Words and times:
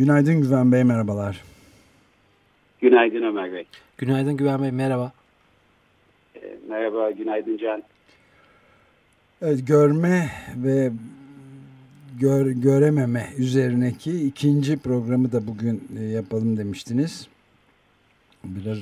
Günaydın 0.00 0.40
Güven 0.40 0.72
Bey, 0.72 0.84
merhabalar. 0.84 1.42
Günaydın 2.80 3.22
Ömer 3.22 3.52
Bey. 3.52 3.64
Günaydın 3.98 4.36
Güven 4.36 4.62
Bey, 4.62 4.70
merhaba. 4.70 5.12
E, 6.34 6.56
merhaba, 6.68 7.10
günaydın 7.10 7.56
Can. 7.56 7.82
Evet, 9.42 9.66
görme 9.66 10.30
ve 10.56 10.90
gör, 12.20 12.46
görememe 12.46 13.26
üzerineki 13.38 14.26
ikinci 14.26 14.78
programı 14.78 15.32
da 15.32 15.46
bugün 15.46 15.82
e, 15.98 16.04
yapalım 16.04 16.56
demiştiniz. 16.56 17.28
Biraz 18.44 18.78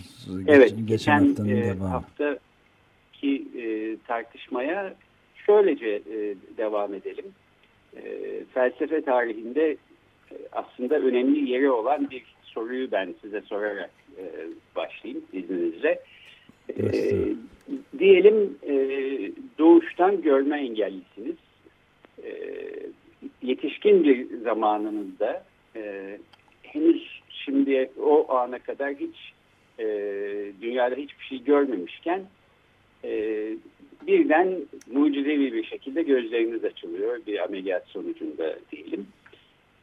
evet, 0.48 0.76
geç, 0.76 0.88
geçen 0.88 1.26
haftanın 1.26 1.48
e, 1.48 1.64
devamı. 1.64 1.88
hafta 1.88 2.38
ki 3.12 3.48
e, 3.58 3.96
tartışmaya 4.06 4.94
şöylece 5.46 5.88
e, 5.88 6.34
devam 6.56 6.94
edelim. 6.94 7.26
E, 7.96 8.02
felsefe 8.54 9.02
tarihinde 9.04 9.76
aslında 10.52 10.98
önemli 10.98 11.50
yeri 11.50 11.70
olan 11.70 12.10
bir 12.10 12.22
soruyu 12.42 12.92
ben 12.92 13.14
size 13.22 13.40
sorarak 13.40 13.90
e, 14.18 14.24
başlayayım 14.76 15.24
izninizle. 15.32 16.00
E, 16.78 16.92
diyelim 17.98 18.58
e, 18.62 18.74
doğuştan 19.58 20.22
görme 20.22 20.60
engellisiniz. 20.60 21.36
E, 22.24 22.32
yetişkin 23.42 24.04
bir 24.04 24.36
zamanınızda 24.36 25.44
e, 25.76 26.18
henüz 26.62 27.20
şimdi 27.30 27.90
o 28.02 28.32
ana 28.34 28.58
kadar 28.58 28.94
hiç 28.94 29.32
e, 29.78 29.86
dünyada 30.62 30.94
hiçbir 30.94 31.24
şey 31.24 31.44
görmemişken 31.44 32.22
e, 33.04 33.42
birden 34.06 34.58
mucizevi 34.92 35.52
bir 35.52 35.64
şekilde 35.64 36.02
gözleriniz 36.02 36.64
açılıyor 36.64 37.20
bir 37.26 37.44
ameliyat 37.44 37.86
sonucunda 37.86 38.58
diyelim. 38.72 39.06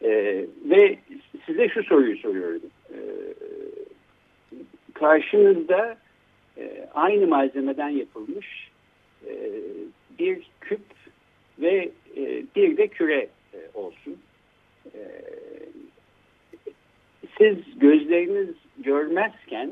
E, 0.02 0.46
ve 0.66 0.98
size 1.46 1.70
şu 1.70 1.84
soruyu 1.84 2.18
soruyorum. 2.18 2.62
E, 2.90 3.00
karşınızda 4.94 5.98
e, 6.58 6.90
aynı 6.94 7.28
malzemeden 7.28 7.90
yapılmış 7.90 8.72
e, 9.28 9.34
bir 10.20 10.48
küp 10.62 10.82
ve 11.60 11.90
e, 12.18 12.44
bir 12.56 12.78
de 12.78 12.88
küre 12.88 13.28
olsun. 13.74 14.18
E, 14.86 15.00
siz 17.38 17.80
gözleriniz 17.80 18.56
görmezken 18.78 19.70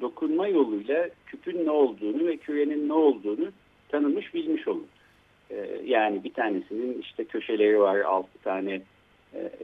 dokunma 0.00 0.48
yoluyla 0.48 1.08
küpün 1.26 1.66
ne 1.66 1.70
olduğunu 1.70 2.26
ve 2.26 2.36
kürenin 2.36 2.88
ne 2.88 2.92
olduğunu 2.92 3.48
tanımış 3.88 4.34
bilmiş 4.34 4.68
olun. 4.68 4.86
Yani 5.84 6.24
bir 6.24 6.32
tanesinin 6.32 7.00
işte 7.00 7.24
köşeleri 7.24 7.80
var, 7.80 8.00
altı 8.00 8.38
tane 8.38 8.80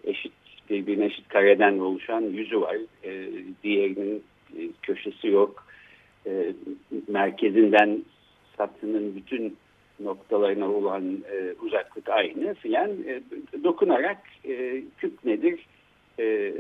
eşit 0.05 0.33
birbirine 0.71 1.05
eşit 1.05 1.29
kareden 1.29 1.79
oluşan 1.79 2.21
yüzü 2.21 2.61
var. 2.61 2.77
E, 3.05 3.29
diğerinin 3.63 4.23
e, 4.59 4.61
köşesi 4.83 5.29
yok. 5.29 5.67
E, 6.27 6.53
merkezinden 7.09 8.03
satının 8.57 9.17
bütün 9.17 9.57
noktalarına 10.01 10.71
olan 10.71 11.25
e, 11.33 11.55
uzaklık 11.63 12.09
aynı 12.09 12.55
filan 12.55 12.91
e, 12.91 13.23
dokunarak 13.65 14.19
e, 14.49 14.83
küp 14.99 15.25
nedir, 15.25 15.67
e, 16.19 16.55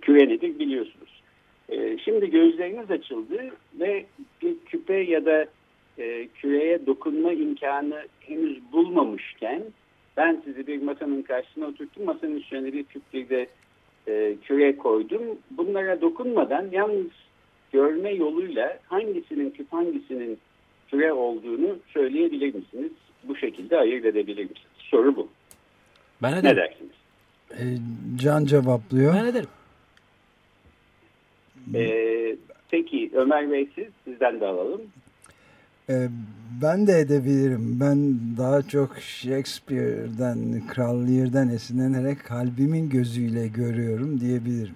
küre 0.00 0.28
nedir 0.28 0.58
biliyorsunuz. 0.58 1.22
E, 1.68 1.98
şimdi 1.98 2.30
gözleriniz 2.30 2.90
açıldı 2.90 3.40
ve 3.80 4.06
bir 4.42 4.58
küpe 4.58 4.96
ya 4.96 5.24
da 5.24 5.46
e, 5.98 6.28
küreye 6.28 6.86
dokunma 6.86 7.32
imkanı 7.32 8.06
henüz 8.20 8.72
bulmamışken 8.72 9.62
ben 10.16 10.42
sizi 10.44 10.66
bir 10.66 10.82
masanın 10.82 11.22
karşısına 11.22 11.66
oturttum. 11.66 12.04
Masanın 12.04 12.36
üstüne 12.36 12.72
bir 12.72 12.84
küp 12.84 13.02
bir 13.12 13.28
de 13.28 13.48
e, 14.08 14.36
küre 14.42 14.76
koydum. 14.76 15.22
Bunlara 15.50 16.00
dokunmadan 16.00 16.68
yalnız 16.72 17.10
görme 17.72 18.10
yoluyla 18.10 18.78
hangisinin 18.86 19.50
küp 19.50 19.72
hangisinin 19.72 20.38
küre 20.90 21.12
olduğunu 21.12 21.78
söyleyebilir 21.88 22.54
misiniz? 22.54 22.92
Bu 23.24 23.36
şekilde 23.36 23.78
ayırt 23.78 24.04
edebilir 24.04 24.42
misiniz? 24.42 24.76
Soru 24.78 25.16
bu. 25.16 25.28
Ben 26.22 26.32
ederim. 26.32 26.44
Ne 26.44 26.56
dersiniz? 26.56 26.92
E, 27.50 27.64
Can 28.16 28.44
cevaplıyor. 28.44 29.14
Ben 29.14 29.24
ederim. 29.24 29.48
Ee, 31.74 32.36
peki 32.70 33.10
Ömer 33.14 33.50
Bey 33.50 33.68
siz, 33.74 33.86
sizden 34.04 34.40
de 34.40 34.46
alalım. 34.46 34.82
E, 35.90 36.08
ben 36.62 36.86
de 36.86 36.92
edebilirim. 36.92 37.78
Ben 37.80 37.98
daha 38.38 38.62
çok 38.62 38.98
Shakespeare'den, 38.98 40.66
Kral 40.68 41.08
Lear'den 41.08 41.48
esinlenerek 41.48 42.24
kalbimin 42.24 42.90
gözüyle 42.90 43.48
görüyorum 43.48 44.20
diyebilirim. 44.20 44.74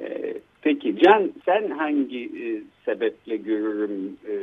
Ee, 0.00 0.34
peki 0.62 0.96
Can 1.04 1.32
sen 1.44 1.70
hangi 1.70 2.24
e, 2.24 2.62
sebeple 2.84 3.36
görürüm 3.36 4.16
e, 4.28 4.34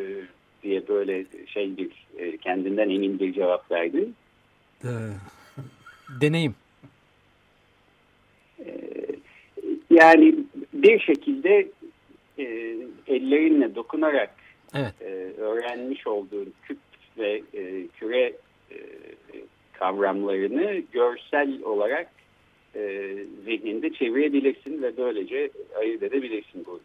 diye 0.63 0.87
böyle 0.87 1.25
şey 1.47 1.77
bir 1.77 1.89
e, 2.17 2.37
kendinden 2.37 2.89
emin 2.89 3.19
bir 3.19 3.33
cevap 3.33 3.71
verdin? 3.71 4.15
Ee, 4.83 4.89
deneyim. 6.21 6.55
Ee, 8.59 8.71
yani 9.89 10.35
bir 10.73 10.99
şekilde 10.99 11.67
e, 12.39 12.75
ellerinle 13.07 13.75
dokunarak 13.75 14.38
Evet. 14.75 14.93
e, 15.01 15.41
öğrenmiş 15.41 16.07
olduğun 16.07 16.53
küp 16.63 16.77
ve 17.17 17.41
e, 17.53 17.87
küre 17.87 18.33
e, 18.71 18.77
kavramlarını 19.73 20.81
görsel 20.91 21.61
olarak 21.63 22.07
e, 22.75 23.13
zihninde 23.45 23.93
çevirebilirsin 23.93 24.81
ve 24.81 24.97
böylece 24.97 25.49
ayırt 25.79 26.03
edebilirsin 26.03 26.65
bu 26.65 26.79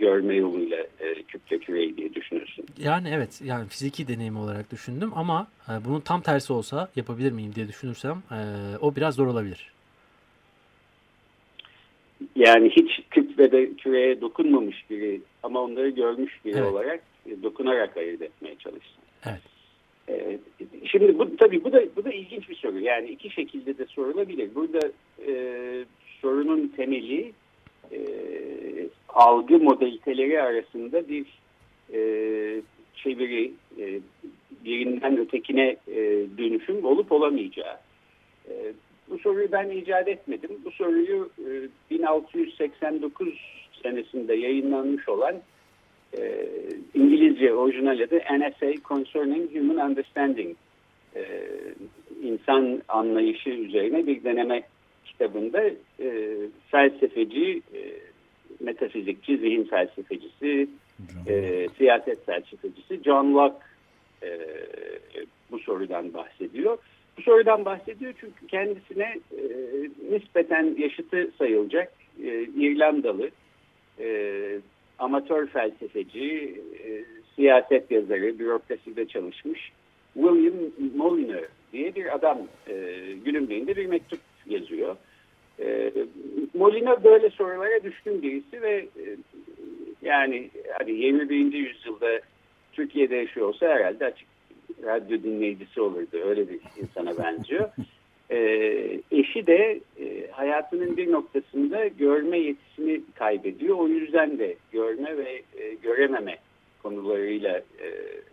görme 0.00 0.34
yoluyla 0.34 0.76
e, 1.00 1.22
küple 1.22 1.58
küreyi 1.58 1.96
diye 1.96 2.14
düşünürsün. 2.14 2.66
Yani 2.78 3.08
evet 3.12 3.40
yani 3.44 3.68
fiziki 3.68 4.08
deneyim 4.08 4.36
olarak 4.36 4.70
düşündüm 4.72 5.10
ama 5.14 5.46
e, 5.68 5.84
bunun 5.84 6.00
tam 6.00 6.20
tersi 6.20 6.52
olsa 6.52 6.90
yapabilir 6.96 7.32
miyim 7.32 7.54
diye 7.54 7.68
düşünürsem 7.68 8.22
e, 8.30 8.38
o 8.80 8.96
biraz 8.96 9.14
zor 9.14 9.26
olabilir. 9.26 9.72
Yani 12.36 12.70
hiç 12.70 13.00
küp 13.10 13.29
ve 13.40 13.52
de 13.52 13.74
küreye 13.74 14.20
dokunmamış 14.20 14.90
biri 14.90 15.20
ama 15.42 15.62
onları 15.62 15.88
görmüş 15.88 16.44
biri 16.44 16.58
Evet. 16.58 16.72
olarak 16.72 17.02
e, 17.26 17.42
dokunarak 17.42 17.96
ayırt 17.96 18.22
etmeye 18.22 18.56
çalışsın. 18.56 19.02
Evet. 19.26 19.40
E, 20.08 20.38
şimdi 20.86 21.18
bu 21.18 21.36
tabii 21.36 21.64
bu 21.64 21.72
da 21.72 21.82
bu 21.96 22.04
da 22.04 22.12
ilginç 22.12 22.48
bir 22.48 22.54
soru. 22.54 22.80
Yani 22.80 23.08
iki 23.08 23.30
şekilde 23.30 23.78
de 23.78 23.86
sorulabilir. 23.86 24.54
Burada 24.54 24.80
e, 25.26 25.32
sorunun 26.20 26.72
temeli 26.76 27.32
e, 27.92 27.98
algı 29.08 29.58
modaliteleri 29.58 30.42
arasında 30.42 31.08
bir 31.08 31.26
e, 31.92 32.00
çeviri, 32.94 33.52
e, 33.78 34.00
birinden 34.64 35.18
ötekine 35.18 35.76
e, 35.88 35.96
dönüşüm 36.38 36.84
olup 36.84 37.12
olamayacağı. 37.12 37.76
E, 38.48 38.54
bu 39.10 39.18
soruyu 39.18 39.52
ben 39.52 39.70
icat 39.70 40.08
etmedim. 40.08 40.50
Bu 40.64 40.70
soruyu 40.70 41.30
e, 41.38 41.50
1689 41.90 43.28
senesinde 43.82 44.34
yayınlanmış 44.34 45.08
olan 45.08 45.34
e, 46.18 46.46
İngilizce 46.94 47.54
orijinal 47.54 48.00
adı 48.00 48.16
Essay 48.16 48.74
Concerning 48.84 49.54
Human 49.54 49.90
Understanding 49.90 50.56
e, 51.16 51.22
insan 52.22 52.82
anlayışı 52.88 53.50
üzerine 53.50 54.06
bir 54.06 54.24
deneme 54.24 54.62
kitabında 55.04 55.62
e, 56.00 56.36
felsefeci, 56.70 57.62
e, 57.74 57.80
metafizikçi, 58.60 59.38
zihin 59.38 59.64
felsefecisi, 59.64 60.68
e, 61.26 61.66
siyaset 61.78 62.26
felsefecisi 62.26 63.02
John 63.04 63.34
Locke 63.34 63.64
e, 64.22 64.30
bu 65.50 65.58
sorudan 65.58 66.14
bahsediyor. 66.14 66.78
Bu 67.18 67.22
sorudan 67.22 67.64
bahsediyor 67.64 68.14
çünkü 68.20 68.46
kendisine 68.46 69.20
e, 69.32 69.42
nispeten 70.10 70.74
yaşıtı 70.78 71.30
sayılacak 71.38 71.92
e, 72.22 72.42
İrlandalı 72.42 73.30
e, 74.00 74.58
amatör 74.98 75.46
felsefeci, 75.46 76.60
e, 76.84 77.04
siyaset 77.36 77.90
yazarı, 77.90 78.38
bürokraside 78.38 79.08
çalışmış 79.08 79.72
William 80.14 80.54
Molyneux 80.96 81.48
diye 81.72 81.94
bir 81.94 82.14
adam 82.14 82.38
e, 82.68 82.74
günümlüğünde 83.24 83.76
bir 83.76 83.86
mektup 83.86 84.20
yazıyor. 84.46 84.96
E, 85.60 85.92
Molina 86.54 87.04
böyle 87.04 87.30
sorulara 87.30 87.82
düşkün 87.84 88.22
birisi 88.22 88.62
ve 88.62 88.74
e, 88.76 89.16
yani 90.02 90.50
hani 90.78 90.90
21. 90.90 91.52
yüzyılda 91.52 92.20
Türkiye'de 92.72 93.16
yaşıyor 93.16 93.48
olsa 93.48 93.68
herhalde 93.68 94.04
açık 94.04 94.28
radyo 94.84 95.22
dinleyicisi 95.22 95.80
olurdu. 95.80 96.18
Öyle 96.24 96.48
bir 96.48 96.60
insana 96.82 97.18
benziyor. 97.18 97.68
E, 98.30 98.38
eşi 99.10 99.46
de 99.46 99.80
e, 100.00 100.30
hayatının 100.30 100.96
bir 100.96 101.12
noktasında 101.12 101.86
görme 101.86 102.38
yetisini 102.38 103.00
kaybediyor. 103.14 103.78
O 103.78 103.88
yüzden 103.88 104.38
de 104.38 104.56
görme 104.72 105.16
ve 105.16 105.42
e, 105.58 105.74
görememe 105.82 106.38
konularıyla 106.82 107.58
e, 107.58 107.86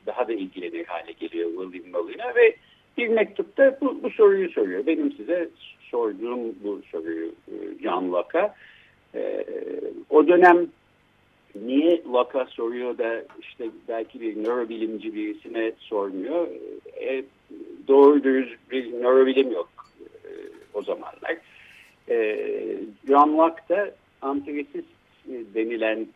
daha 0.06 0.28
da 0.28 0.34
ilgilenir 0.34 0.86
hale 0.86 1.12
geliyor 1.12 1.50
William 1.72 1.92
Molina 1.92 2.36
ve 2.36 2.56
bir 2.98 3.08
mektupta 3.08 3.78
bu, 3.82 4.04
bu 4.04 4.10
soruyu 4.10 4.50
soruyor. 4.50 4.86
Benim 4.86 5.12
size 5.12 5.50
sorduğum 5.82 6.40
bu 6.64 6.82
soruyu 6.92 7.28
e, 7.28 7.54
John 7.84 8.12
Locke'a. 8.12 8.56
E, 9.16 9.46
o 10.10 10.28
dönem 10.28 10.68
niye 11.66 12.04
Locke'a 12.14 12.46
soruyor 12.46 12.98
da 12.98 13.24
işte 13.40 13.66
belki 13.88 14.22
bir 14.22 14.44
nörobilimci 14.44 15.16
birisine 15.16 15.72
sormuyor. 15.80 16.48
E, 17.02 17.24
doğru 17.88 18.24
dürüst 18.24 18.72
bir 18.72 18.94
nörobilim 18.94 19.52
yok 19.52 19.70
e, 20.02 20.30
o 20.74 20.82
zamanlar. 20.82 21.38
E, 22.10 22.38
John 23.08 23.38
Locke 23.38 23.64
da 23.70 23.92
ampirisist 24.22 24.88
denilen 25.28 26.08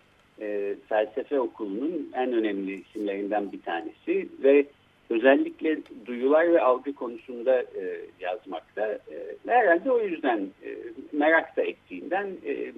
e, 0.42 0.76
felsefe 0.90 1.40
okulunun 1.40 2.12
en 2.14 2.34
önemli 2.34 2.82
isimlerinden 2.82 3.52
bir 3.52 3.62
tanesi 3.62 4.30
ve 4.44 4.66
özellikle 5.10 5.78
duyular 6.06 6.54
ve 6.54 6.62
algı 6.62 6.94
konusunda 6.94 7.62
e, 7.62 8.02
yazmakta. 8.20 8.88
E, 8.92 9.36
herhalde 9.48 9.92
o 9.92 10.00
yüzden 10.00 10.40
e, 10.40 10.70
merak 11.12 11.58
da 11.58 11.62
ettiğinden 11.62 12.28
e, 12.46 12.72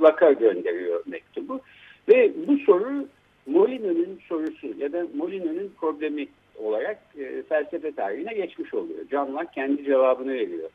Laka 0.00 0.32
gönderiyor 0.32 1.02
mektubu. 1.06 1.60
Ve 2.08 2.32
bu 2.46 2.58
soru 2.58 3.08
Molina'nın 3.46 4.18
sorusu 4.28 4.66
ya 4.78 4.92
da 4.92 5.06
Molina'nın 5.16 5.70
problemi 5.80 6.26
olarak 6.56 6.98
e, 7.18 7.42
felsefe 7.42 7.92
tarihine 7.92 8.34
geçmiş 8.34 8.74
oluyor. 8.74 8.98
John 9.10 9.34
Locke 9.34 9.50
kendi 9.54 9.84
cevabını 9.84 10.32
veriyor. 10.32 10.70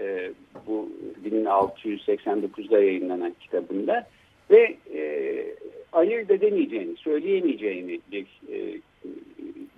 E, 0.00 0.32
bu 0.66 0.88
1689'da 1.26 2.82
yayınlanan 2.82 3.34
kitabında 3.40 4.06
ve 4.50 4.76
e, 4.94 5.44
ayırt 5.92 6.30
edemeyeceğini, 6.30 6.96
söyleyemeyeceğini 6.96 8.00
bir 8.12 8.26
e, 8.52 8.80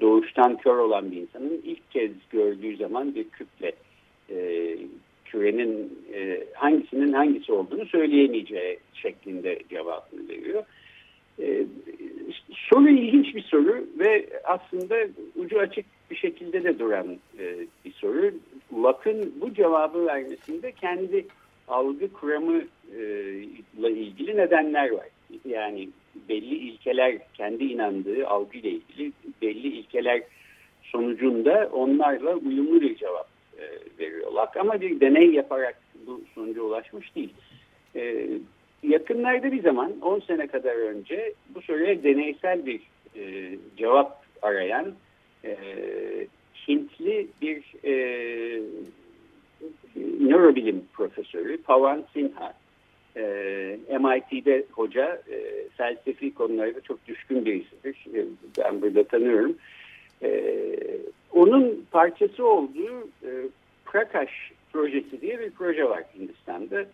doğuştan 0.00 0.56
kör 0.56 0.76
olan 0.76 1.10
bir 1.10 1.16
insanın 1.16 1.62
ilk 1.64 1.90
kez 1.90 2.10
gördüğü 2.30 2.76
zaman 2.76 3.14
bir 3.14 3.28
kütle 3.28 3.72
e, 4.30 4.76
kürenin 5.30 5.98
e, 6.14 6.44
hangisinin 6.54 7.12
hangisi 7.12 7.52
olduğunu 7.52 7.86
söyleyemeyeceği 7.86 8.78
şeklinde 8.94 9.58
cevabını 9.70 10.28
veriyor. 10.28 10.64
E, 11.40 11.66
soru 12.50 12.88
ilginç 12.88 13.34
bir 13.34 13.42
soru 13.42 13.86
ve 13.98 14.26
aslında 14.44 14.96
ucu 15.36 15.58
açık 15.58 15.86
bir 16.10 16.16
şekilde 16.16 16.64
de 16.64 16.78
duran 16.78 17.16
e, 17.38 17.56
bir 17.84 17.92
soru. 17.92 18.30
Locke'ın 18.74 19.34
bu 19.40 19.54
cevabı 19.54 20.06
vermesinde 20.06 20.72
kendi 20.72 21.26
algı 21.68 22.12
kuramı 22.12 22.62
ile 23.78 23.90
ilgili 23.90 24.36
nedenler 24.36 24.90
var. 24.90 25.08
Yani 25.44 25.88
belli 26.28 26.54
ilkeler, 26.54 27.18
kendi 27.34 27.64
inandığı 27.64 28.26
algı 28.26 28.58
ile 28.58 28.70
ilgili 28.70 29.12
belli 29.42 29.68
ilkeler 29.68 30.22
sonucunda 30.82 31.68
onlarla 31.72 32.34
uyumlu 32.34 32.80
bir 32.80 32.96
cevap 32.96 33.35
e, 33.58 33.64
veriyorlar. 33.98 34.48
Ama 34.60 34.80
bir 34.80 35.00
deney 35.00 35.30
yaparak 35.30 35.78
bu 36.06 36.20
sonuca 36.34 36.62
ulaşmış 36.62 37.16
değil. 37.16 37.34
E, 37.96 38.28
yakınlarda 38.82 39.52
bir 39.52 39.62
zaman 39.62 40.00
10 40.00 40.20
sene 40.20 40.46
kadar 40.46 40.74
önce 40.74 41.34
bu 41.48 41.62
soruya 41.62 42.02
deneysel 42.02 42.66
bir 42.66 42.80
e, 43.16 43.56
cevap 43.76 44.22
arayan 44.42 44.94
Hintli 46.68 47.26
bir 47.42 47.62
e, 47.84 47.94
nörobilim 50.20 50.84
profesörü 50.92 51.62
Pawan 51.62 52.04
Sinha 52.12 52.54
MIT'de 54.00 54.64
hoca 54.72 55.22
e, 55.30 55.68
felsefi 55.76 56.34
konularda 56.34 56.80
çok 56.80 57.06
düşkün 57.06 57.44
birisidir. 57.44 57.96
Ben 58.58 58.82
burada 58.82 59.04
tanıyorum. 59.04 59.56
Onun 61.32 61.86
parçası 61.90 62.46
olduğu 62.46 63.08
e, 63.22 63.30
Prakash 63.84 64.52
projesi 64.72 65.20
diye 65.20 65.40
bir 65.40 65.50
proje 65.50 65.88
var 65.88 66.04
Hindistan'da. 66.18 66.84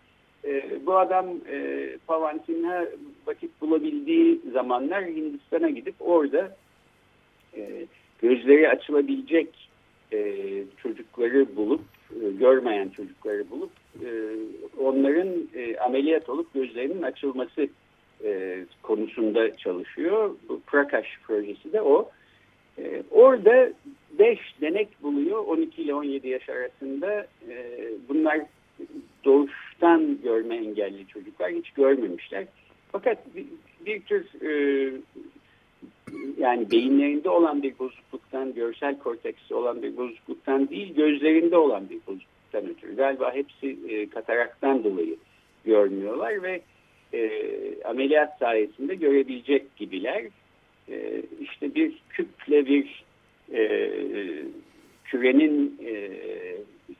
E, 0.45 0.79
bu 0.85 0.97
adam 0.97 1.25
e, 1.51 1.87
Pawan 2.07 2.39
Sinha 2.45 2.85
vakit 3.27 3.61
bulabildiği 3.61 4.41
zamanlar 4.53 5.05
Hindistan'a 5.05 5.69
gidip 5.69 5.95
orada 5.99 6.55
e, 7.57 7.85
gözleri 8.21 8.69
açılabilecek 8.69 9.69
e, 10.13 10.35
çocukları 10.77 11.55
bulup, 11.55 11.81
e, 12.11 12.31
görmeyen 12.31 12.89
çocukları 12.89 13.49
bulup 13.49 13.71
e, 14.05 14.09
onların 14.77 15.29
e, 15.55 15.77
ameliyat 15.77 16.29
olup 16.29 16.53
gözlerinin 16.53 17.01
açılması 17.01 17.67
e, 18.23 18.59
konusunda 18.81 19.57
çalışıyor. 19.57 20.35
Bu 20.49 20.61
Prakash 20.67 21.19
projesi 21.27 21.73
de 21.73 21.81
o. 21.81 22.09
E, 22.77 23.03
orada 23.11 23.73
5 24.19 24.39
denek 24.61 25.03
buluyor 25.03 25.45
12 25.45 25.81
ile 25.81 25.93
17 25.93 26.27
yaş 26.27 26.49
arasında. 26.49 27.27
E, 27.49 27.83
bunlar 28.09 28.41
doğuştan 29.25 30.17
görme 30.23 30.55
engelli 30.55 31.07
çocuklar 31.07 31.51
hiç 31.51 31.71
görmemişler. 31.71 32.45
Fakat 32.91 33.17
bir, 33.85 34.01
tür 34.01 34.25
e, 34.41 34.91
yani 36.37 36.71
beyinlerinde 36.71 37.29
olan 37.29 37.63
bir 37.63 37.79
bozukluktan, 37.79 38.53
görsel 38.53 38.99
korteksi 38.99 39.55
olan 39.55 39.81
bir 39.81 39.97
bozukluktan 39.97 40.69
değil, 40.69 40.95
gözlerinde 40.95 41.57
olan 41.57 41.89
bir 41.89 41.99
bozukluktan 42.07 42.69
ötürü. 42.69 42.95
Galiba 42.95 43.33
hepsi 43.33 43.77
e, 43.89 44.09
kataraktan 44.09 44.83
dolayı 44.83 45.15
görmüyorlar 45.65 46.43
ve 46.43 46.61
e, 47.13 47.29
ameliyat 47.83 48.37
sayesinde 48.39 48.95
görebilecek 48.95 49.75
gibiler. 49.75 50.23
E, 50.89 51.23
işte 51.41 51.75
bir 51.75 51.93
küple 52.09 52.65
bir 52.65 53.05
e, 53.53 53.91
kürenin 55.05 55.79
e, 55.85 56.09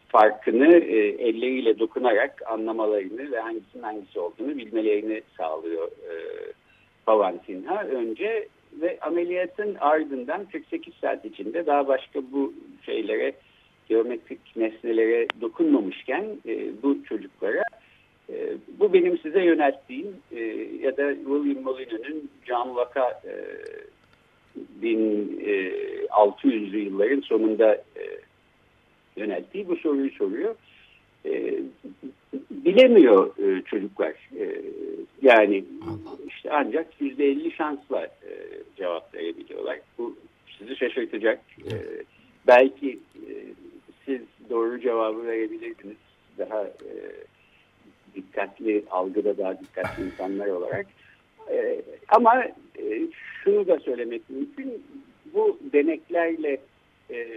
farkını 0.08 0.76
e, 0.76 0.98
elleriyle 1.08 1.80
dokunarak 1.80 2.42
anlamalarını 2.46 3.32
ve 3.32 3.40
hangisinin 3.40 3.84
hangisi 3.84 4.20
olduğunu 4.20 4.58
bilmelerini 4.58 5.22
sağlıyor 5.38 5.88
e, 5.88 6.14
Pavan. 7.06 7.40
Önce 7.92 8.48
ve 8.82 9.00
ameliyatın 9.02 9.76
ardından 9.80 10.46
48 10.46 10.94
saat 11.02 11.26
içinde 11.26 11.66
daha 11.66 11.88
başka 11.88 12.22
bu 12.32 12.54
şeylere 12.86 13.34
geometrik 13.90 14.40
nesnelere 14.56 15.28
dokunmamışken 15.42 16.26
e, 16.46 16.84
bu 16.84 17.04
çocuklara 17.04 17.64
e, 18.30 18.54
bu 18.80 18.94
benim 18.94 19.18
size 19.18 19.44
yönelttiğim 19.44 20.16
e, 20.32 20.40
ya 20.82 20.98
da 20.98 21.16
William 21.16 21.64
Molina'nın 21.64 22.30
John 22.46 22.76
Locke'a 22.76 23.22
e, 23.26 23.34
1600'lü 24.82 26.78
yılların 26.78 27.22
sonunda 27.22 27.76
e, 27.76 28.04
yönelttiği 29.16 29.68
bu 29.68 29.76
soruyu 29.76 30.12
soruyor. 30.12 30.56
E, 31.26 31.60
bilemiyor 32.52 33.38
e, 33.38 33.62
çocuklar. 33.62 34.14
E, 34.40 34.62
yani 35.22 35.66
işte 36.28 36.52
ancak 36.52 37.02
yüzde 37.02 37.26
elli 37.26 37.52
şansla 37.52 38.06
e, 38.06 38.32
cevap 38.78 39.16
verebiliyorlar. 39.16 39.80
Bu 39.98 40.16
sizi 40.58 40.76
şaşırtacak. 40.76 41.40
E, 41.60 41.74
belki 42.48 43.00
e, 43.16 43.32
siz 44.06 44.22
doğru 44.50 44.80
cevabı 44.80 45.28
verebilirdiniz. 45.28 45.98
Daha 46.38 46.64
e, 46.64 46.94
dikkatli, 48.16 48.84
algıda 48.92 49.38
daha 49.38 49.60
dikkatli 49.60 50.04
insanlar 50.04 50.48
olarak. 50.48 50.86
E, 51.52 51.82
ama 52.10 52.44
e, 52.80 53.02
şunu 53.44 53.68
da 53.68 53.80
söylemek 53.80 54.30
mümkün. 54.30 54.84
Bu 55.34 55.60
deneklerle 55.74 56.58
e, 57.12 57.28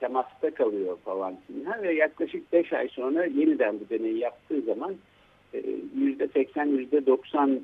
temasta 0.00 0.50
kalıyor 0.50 0.98
Pavantinha 1.04 1.82
ve 1.82 1.94
yaklaşık 1.94 2.52
5 2.52 2.72
ay 2.72 2.88
sonra 2.88 3.24
yeniden 3.24 3.80
bu 3.80 3.98
deneyi 3.98 4.18
yaptığı 4.18 4.62
zaman 4.62 4.94
%80 5.54 5.54
e, 5.54 6.98
%90 7.00 7.54
e, 7.54 7.60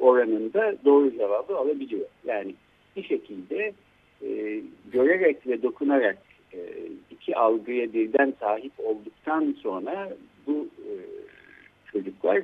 oranında 0.00 0.74
doğru 0.84 1.10
cevabı 1.10 1.56
alabiliyor. 1.56 2.06
Yani 2.24 2.54
bir 2.96 3.02
şekilde 3.02 3.72
e, 4.22 4.60
görerek 4.92 5.46
ve 5.46 5.62
dokunarak 5.62 6.18
e, 6.54 6.58
iki 7.10 7.36
algıya 7.36 7.92
birden 7.92 8.34
sahip 8.40 8.72
olduktan 8.78 9.56
sonra 9.62 10.12
bu 10.46 10.68
e, 10.78 10.92
çocuklar 11.92 12.42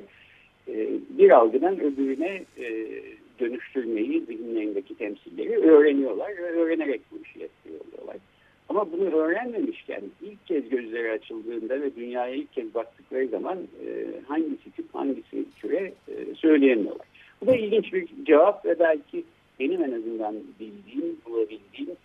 e, 0.67 0.89
bir 1.09 1.29
algıdan 1.29 1.79
öbürüne 1.79 2.43
e, 2.57 2.87
dönüştürmeyi 3.39 4.21
zihinlerindeki 4.21 4.95
temsilleri 4.95 5.57
öğreniyorlar 5.57 6.29
ve 6.37 6.41
öğrenerek 6.41 7.01
bu 7.11 7.15
işi 7.23 7.39
yapıyorlar. 7.39 8.17
Ama 8.69 8.91
bunu 8.91 9.03
öğrenmemişken 9.03 10.01
ilk 10.21 10.45
kez 10.45 10.69
gözleri 10.69 11.11
açıldığında 11.11 11.81
ve 11.81 11.95
dünyaya 11.95 12.35
ilk 12.35 12.53
kez 12.53 12.73
baktıkları 12.73 13.27
zaman 13.27 13.57
e, 13.57 14.05
hangisi 14.27 14.71
tip 14.75 14.95
hangisi 14.95 15.45
küre 15.61 15.93
e, 16.07 16.35
söyleyemiyorlar. 16.35 17.07
Bu 17.41 17.47
da 17.47 17.55
ilginç 17.55 17.93
bir 17.93 18.07
cevap 18.25 18.65
ve 18.65 18.79
belki 18.79 19.23
benim 19.59 19.83
en 19.83 19.91
azından 19.91 20.35
bildiğim, 20.59 21.17
bulabildiğim 21.25 21.95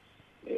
e, 0.47 0.55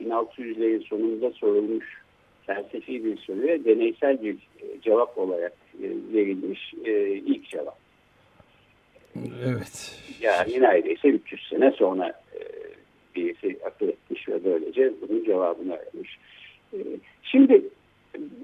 1600'lerin 0.00 0.82
sonunda 0.82 1.30
sorulmuş 1.30 2.01
felsefi 2.46 3.04
bir 3.04 3.16
soruya 3.16 3.64
deneysel 3.64 4.22
bir 4.22 4.34
e, 4.34 4.80
cevap 4.82 5.18
olarak 5.18 5.52
e, 5.82 5.86
verilmiş 6.14 6.74
e, 6.84 7.08
ilk 7.08 7.48
cevap. 7.48 7.78
Evet. 9.44 9.98
Yani 10.20 10.60
neredeyse 10.60 11.08
300 11.08 11.48
sene 11.48 11.70
sonra 11.70 12.22
birisi 13.16 13.58
akıl 13.66 13.88
etmiş 13.88 14.28
ve 14.28 14.44
böylece 14.44 14.92
bunun 15.00 15.24
cevabını. 15.24 15.78
E, 16.72 16.78
şimdi 17.22 17.62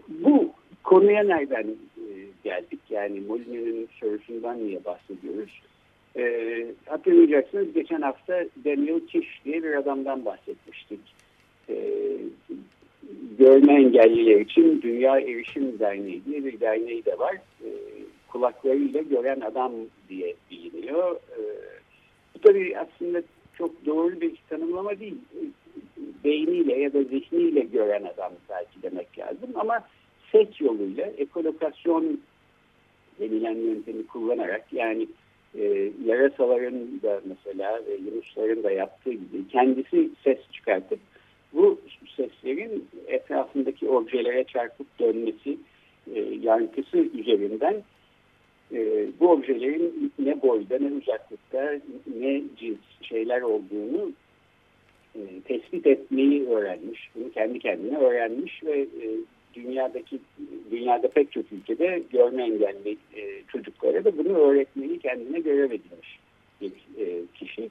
bu 0.08 0.52
konuya 0.84 1.22
nereden 1.22 1.66
geldik? 2.44 2.80
Yani 2.90 3.20
Moline'nin 3.20 3.88
sorusundan 4.00 4.66
niye 4.66 4.84
bahsediyoruz? 4.84 5.60
E, 6.16 6.64
hatırlayacaksınız 6.86 7.72
geçen 7.72 8.02
hafta 8.02 8.44
Daniel 8.64 9.00
Kish 9.06 9.44
diye 9.44 9.62
bir 9.62 9.74
adamdan 9.74 10.24
bahsetmiştik. 10.24 11.00
E, 11.68 11.76
görme 13.38 13.74
engelliler 13.74 14.40
için 14.40 14.82
Dünya 14.82 15.20
Erişim 15.20 15.78
Derneği 15.78 16.24
diye 16.24 16.44
bir 16.44 16.60
derneği 16.60 17.04
de 17.04 17.18
var. 17.18 17.34
E, 17.64 17.68
kulaklarıyla 18.28 19.02
gören 19.02 19.40
adam 19.40 19.72
diye 20.08 20.34
biliniyor. 20.50 21.16
E, 21.16 21.40
bu 22.34 22.38
tabii 22.38 22.78
aslında 22.78 23.22
çok 23.58 23.86
doğru 23.86 24.20
bir 24.20 24.32
tanımlama 24.50 25.00
değil. 25.00 25.18
Beyniyle 26.24 26.74
ya 26.74 26.92
da 26.92 27.02
zihniyle 27.02 27.60
gören 27.60 28.04
adam 28.04 28.32
belki 28.50 28.82
demek 28.82 29.18
lazım 29.18 29.50
ama 29.54 29.84
ses 30.32 30.60
yoluyla 30.60 31.06
ekolokasyon 31.06 32.20
denilen 33.20 33.56
yöntemi 33.56 34.06
kullanarak 34.06 34.72
yani 34.72 35.08
e, 35.58 35.92
yarasaların 36.04 37.02
da 37.02 37.20
mesela 37.24 37.80
ve 37.86 37.94
yunusların 37.94 38.62
da 38.62 38.70
yaptığı 38.70 39.12
gibi 39.12 39.48
kendisi 39.48 40.10
ses 40.24 40.38
çıkartıp 40.52 41.00
bu 41.52 41.80
seslerin 42.16 42.88
etrafındaki 43.06 43.88
objelere 43.88 44.44
çarpıp 44.44 44.98
dönmesi 44.98 45.58
e, 46.14 46.20
yankısı 46.20 46.98
üzerinden 46.98 47.82
e, 48.72 49.06
bu 49.20 49.30
objelerin 49.30 50.12
ne 50.18 50.42
boyda 50.42 50.78
ne 50.78 50.86
uzaklıkta 50.86 51.80
ne 52.20 52.42
cins 52.56 52.78
şeyler 53.02 53.42
olduğunu 53.42 54.12
e, 55.14 55.20
tespit 55.44 55.86
etmeyi 55.86 56.48
öğrenmiş. 56.48 57.10
Bunu 57.14 57.32
kendi 57.32 57.58
kendine 57.58 57.98
öğrenmiş 57.98 58.64
ve 58.64 58.80
e, 58.80 59.06
dünyadaki 59.54 60.18
dünyada 60.70 61.08
pek 61.08 61.32
çok 61.32 61.52
ülkede 61.52 62.02
görme 62.12 62.42
engelli 62.42 62.96
e, 63.16 63.42
çocuklara 63.52 64.04
da 64.04 64.18
bunu 64.18 64.28
öğretmeyi 64.28 64.98
kendine 64.98 65.40
görev 65.40 65.70
edilmiş 65.70 66.18
bir 66.60 66.72
e, 66.98 67.22
kişi. 67.34 67.70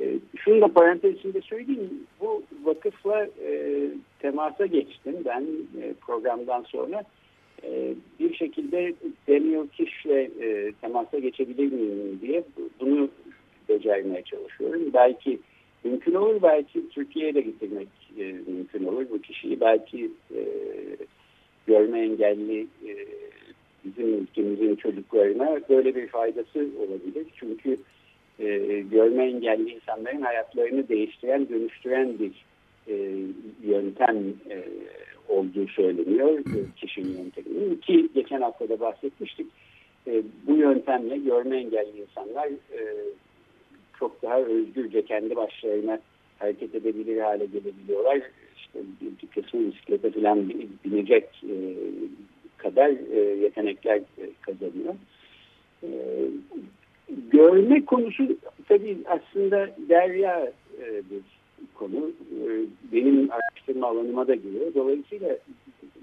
E, 0.00 0.18
şunu 0.36 0.60
da 0.60 0.68
parantez 0.68 1.16
içinde 1.16 1.40
söyleyeyim. 1.40 2.06
Bu 2.20 2.42
vakıfla 2.64 3.24
e, 3.24 3.80
temasa 4.18 4.66
geçtim 4.66 5.14
ben 5.24 5.46
e, 5.82 5.94
programdan 6.00 6.62
sonra. 6.62 7.04
E, 7.64 7.94
bir 8.20 8.34
şekilde 8.34 8.94
Daniel 9.28 9.68
Kish'le 9.68 10.40
e, 10.42 10.72
temasa 10.80 11.18
geçebilir 11.18 11.72
miyim 11.72 12.18
diye 12.22 12.44
bunu 12.80 13.08
becermeye 13.68 14.22
çalışıyorum. 14.22 14.82
Belki 14.94 15.38
mümkün 15.84 16.14
olur, 16.14 16.42
belki 16.42 16.88
Türkiye'ye 16.88 17.34
de 17.34 17.40
getirmek 17.40 17.88
e, 18.18 18.22
mümkün 18.22 18.84
olur 18.84 19.06
bu 19.10 19.20
kişiyi. 19.20 19.60
Belki 19.60 20.10
e, 20.34 20.40
görme 21.66 22.00
engelli 22.00 22.60
e, 22.60 22.92
bizim 23.84 24.14
ülkemizin 24.14 24.76
çocuklarına 24.76 25.60
böyle 25.68 25.94
bir 25.94 26.06
faydası 26.06 26.68
olabilir. 26.78 27.26
Çünkü 27.36 27.76
görme 28.90 29.24
engelli 29.24 29.70
insanların 29.70 30.20
hayatlarını 30.22 30.88
değiştiren, 30.88 31.48
dönüştüren 31.48 32.18
bir 32.18 32.32
e, 32.88 32.94
yöntem 33.62 34.16
e, 34.50 34.64
olduğu 35.28 35.68
söyleniyor 35.68 36.44
kişinin 36.76 37.18
yönteminin 37.18 37.76
ki 37.76 38.08
geçen 38.14 38.40
hafta 38.40 38.68
da 38.68 38.80
bahsetmiştik. 38.80 39.46
E, 40.06 40.22
bu 40.46 40.56
yöntemle 40.56 41.16
görme 41.16 41.56
engelli 41.56 42.00
insanlar 42.00 42.46
e, 42.48 42.80
çok 43.98 44.22
daha 44.22 44.40
özgürce 44.40 45.04
kendi 45.04 45.36
başlarına 45.36 46.00
hareket 46.38 46.74
edebilir 46.74 47.20
hale 47.20 47.46
gelebiliyorlar. 47.46 48.20
İşte 48.56 48.78
bir, 49.00 49.22
bir 49.22 49.42
kısmı 49.42 49.72
bisiklete 49.72 50.10
falan 50.10 50.52
binecek 50.84 51.24
e, 51.44 51.54
kadar 52.56 52.90
e, 53.12 53.20
yetenekler 53.20 53.96
e, 53.96 54.30
kazanıyor. 54.40 54.94
E, 55.82 55.88
görme 57.30 57.84
konusu 57.84 58.36
tabii 58.68 58.98
aslında 59.06 59.70
derya 59.88 60.52
e, 60.82 60.86
bir 61.10 61.22
konu. 61.74 62.10
E, 62.30 62.46
benim 62.92 63.30
araştırma 63.30 63.86
alanıma 63.86 64.28
da 64.28 64.34
giriyor. 64.34 64.74
Dolayısıyla 64.74 65.36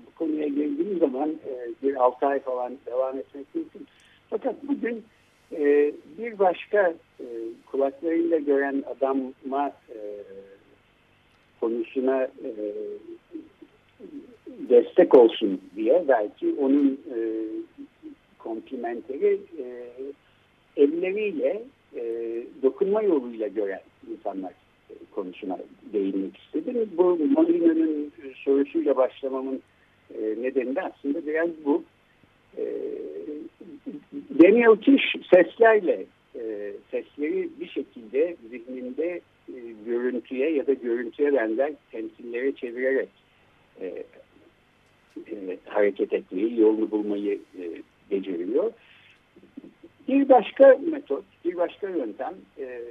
bu 0.07 0.15
konuya 0.15 0.47
girdiğim 0.47 0.99
zaman 0.99 1.29
e, 1.29 1.69
bir 1.83 1.95
6 1.95 2.25
ay 2.25 2.39
falan 2.39 2.73
devam 2.85 3.17
etmek 3.17 3.55
mümkün. 3.55 3.87
Fakat 4.29 4.55
bugün 4.63 5.03
e, 5.51 5.91
bir 6.17 6.39
başka 6.39 6.93
e, 7.19 7.25
kulaklarıyla 7.71 8.37
gören 8.37 8.83
adama 8.95 9.71
e, 9.89 9.99
konusuna 11.59 12.23
e, 12.23 12.51
destek 14.69 15.15
olsun 15.15 15.61
diye 15.75 16.05
belki 16.07 16.55
onun 16.59 16.99
e, 17.15 17.17
komplimenteri 18.39 19.39
e, 19.59 19.65
elleriyle 20.77 21.63
e, 21.96 22.01
dokunma 22.63 23.01
yoluyla 23.01 23.48
gören 23.48 23.81
insanlar 24.12 24.53
konusuna 25.12 25.57
değinmek 25.93 26.38
istedim. 26.38 26.89
Bu 26.98 27.03
Molino'nun 27.03 28.12
sorusuyla 28.36 28.98
başlamamın 28.98 29.62
e, 30.13 30.22
nedeni 30.41 30.75
de 30.75 30.81
aslında 30.81 31.25
biraz 31.25 31.50
bu. 31.65 31.84
E, 32.57 32.63
Daniel 34.43 34.75
Kish 34.81 35.15
seslerle 35.34 36.05
e, 36.36 36.72
sesleri 36.91 37.50
bir 37.60 37.67
şekilde 37.67 38.36
zihninde 38.50 39.22
e, 39.50 39.55
görüntüye 39.86 40.50
ya 40.50 40.67
da 40.67 40.74
görüntüye 40.74 41.34
benzer 41.34 41.74
temsillere 41.91 42.51
çevirerek 42.51 43.10
e, 43.81 43.86
e, 45.31 45.57
hareket 45.65 46.13
etmeyi, 46.13 46.60
yolunu 46.60 46.91
bulmayı 46.91 47.39
e, 47.60 47.63
beceriyor. 48.12 48.72
Bir 50.07 50.29
başka 50.29 50.77
metot, 50.91 51.23
bir 51.45 51.57
başka 51.57 51.89
yöntem 51.89 52.33
e, 52.59 52.81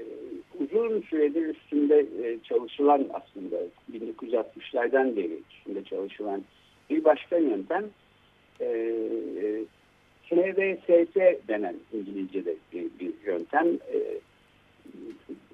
uzun 0.60 1.00
süredir 1.00 1.46
üstünde 1.46 2.06
e, 2.22 2.38
çalışılan 2.42 3.06
aslında 3.12 3.56
1960'lardan 3.92 5.16
beri 5.16 5.40
üstünde 5.50 5.84
çalışılan 5.84 6.42
bir 6.90 7.04
başka 7.04 7.36
yöntem 7.36 7.84
e, 8.60 8.66
KVSS 10.28 11.16
denen 11.48 11.76
İngilizce'de 11.92 12.54
bir, 12.72 12.90
bir 13.00 13.12
yöntem 13.26 13.66
e, 13.66 13.98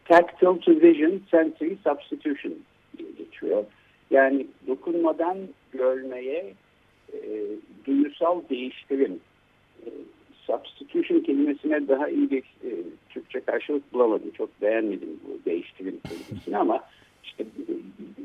Tactile 0.04 0.61
to 0.61 0.73
Vision 0.73 1.21
Sensory 1.31 1.76
Substitution 1.85 2.54
diye 2.99 3.11
geçiyor. 3.19 3.64
Yani 4.11 4.47
dokunmadan 4.66 5.38
görmeye 5.73 6.54
e, 7.12 7.21
duyusal 7.87 8.42
değiştirim 8.50 9.21
e, 9.87 9.88
substitution 10.47 11.21
kelimesine 11.21 11.89
daha 11.89 12.09
iyi 12.09 12.31
bir 12.31 12.43
e, 12.43 12.71
Türkçe 13.11 13.41
karşılık 13.41 13.93
bulamadım. 13.93 14.31
Çok 14.31 14.63
beğenmedim 14.63 15.21
bu 15.25 15.51
değiştirim 15.51 16.01
kelimesini 16.09 16.59
ama 16.59 16.81
işte 17.25 17.45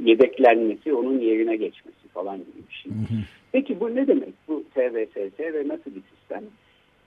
yedeklenmesi, 0.03 0.93
onun 0.93 1.19
yerine 1.19 1.55
geçmesi 1.55 2.07
falan 2.13 2.37
gibi 2.37 2.67
bir 2.69 2.73
şey. 2.73 2.91
Peki 3.51 3.79
bu 3.79 3.95
ne 3.95 4.07
demek? 4.07 4.33
Bu 4.47 4.63
TVSS 4.73 5.39
ve 5.39 5.67
nasıl 5.67 5.91
bir 5.95 6.01
sistem? 6.15 6.43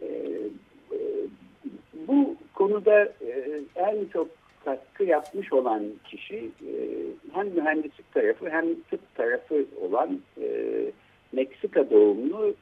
E, 0.01 0.07
e, 0.93 0.99
bu 2.09 2.37
konuda 2.55 3.05
e, 3.05 3.61
en 3.77 4.05
çok 4.13 4.29
katkı 4.65 5.05
yapmış 5.05 5.53
olan 5.53 5.85
kişi 6.05 6.37
e, 6.37 6.73
hem 7.33 7.49
mühendislik 7.49 8.13
tarafı 8.15 8.51
hem 8.51 8.75
tıp 8.91 9.15
tarafı 9.15 9.67
olan 9.81 10.21
e, 10.43 10.47
Meksika 11.33 11.91
doğumlu 11.91 12.55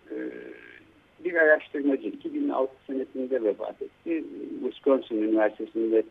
bir 1.29 1.35
araştırmacı 1.35 2.09
2006 2.09 2.73
senesinde 2.87 3.43
vefat 3.43 3.83
etti. 3.83 4.25
Wisconsin 4.63 5.23
Üniversitesi'nde 5.23 6.03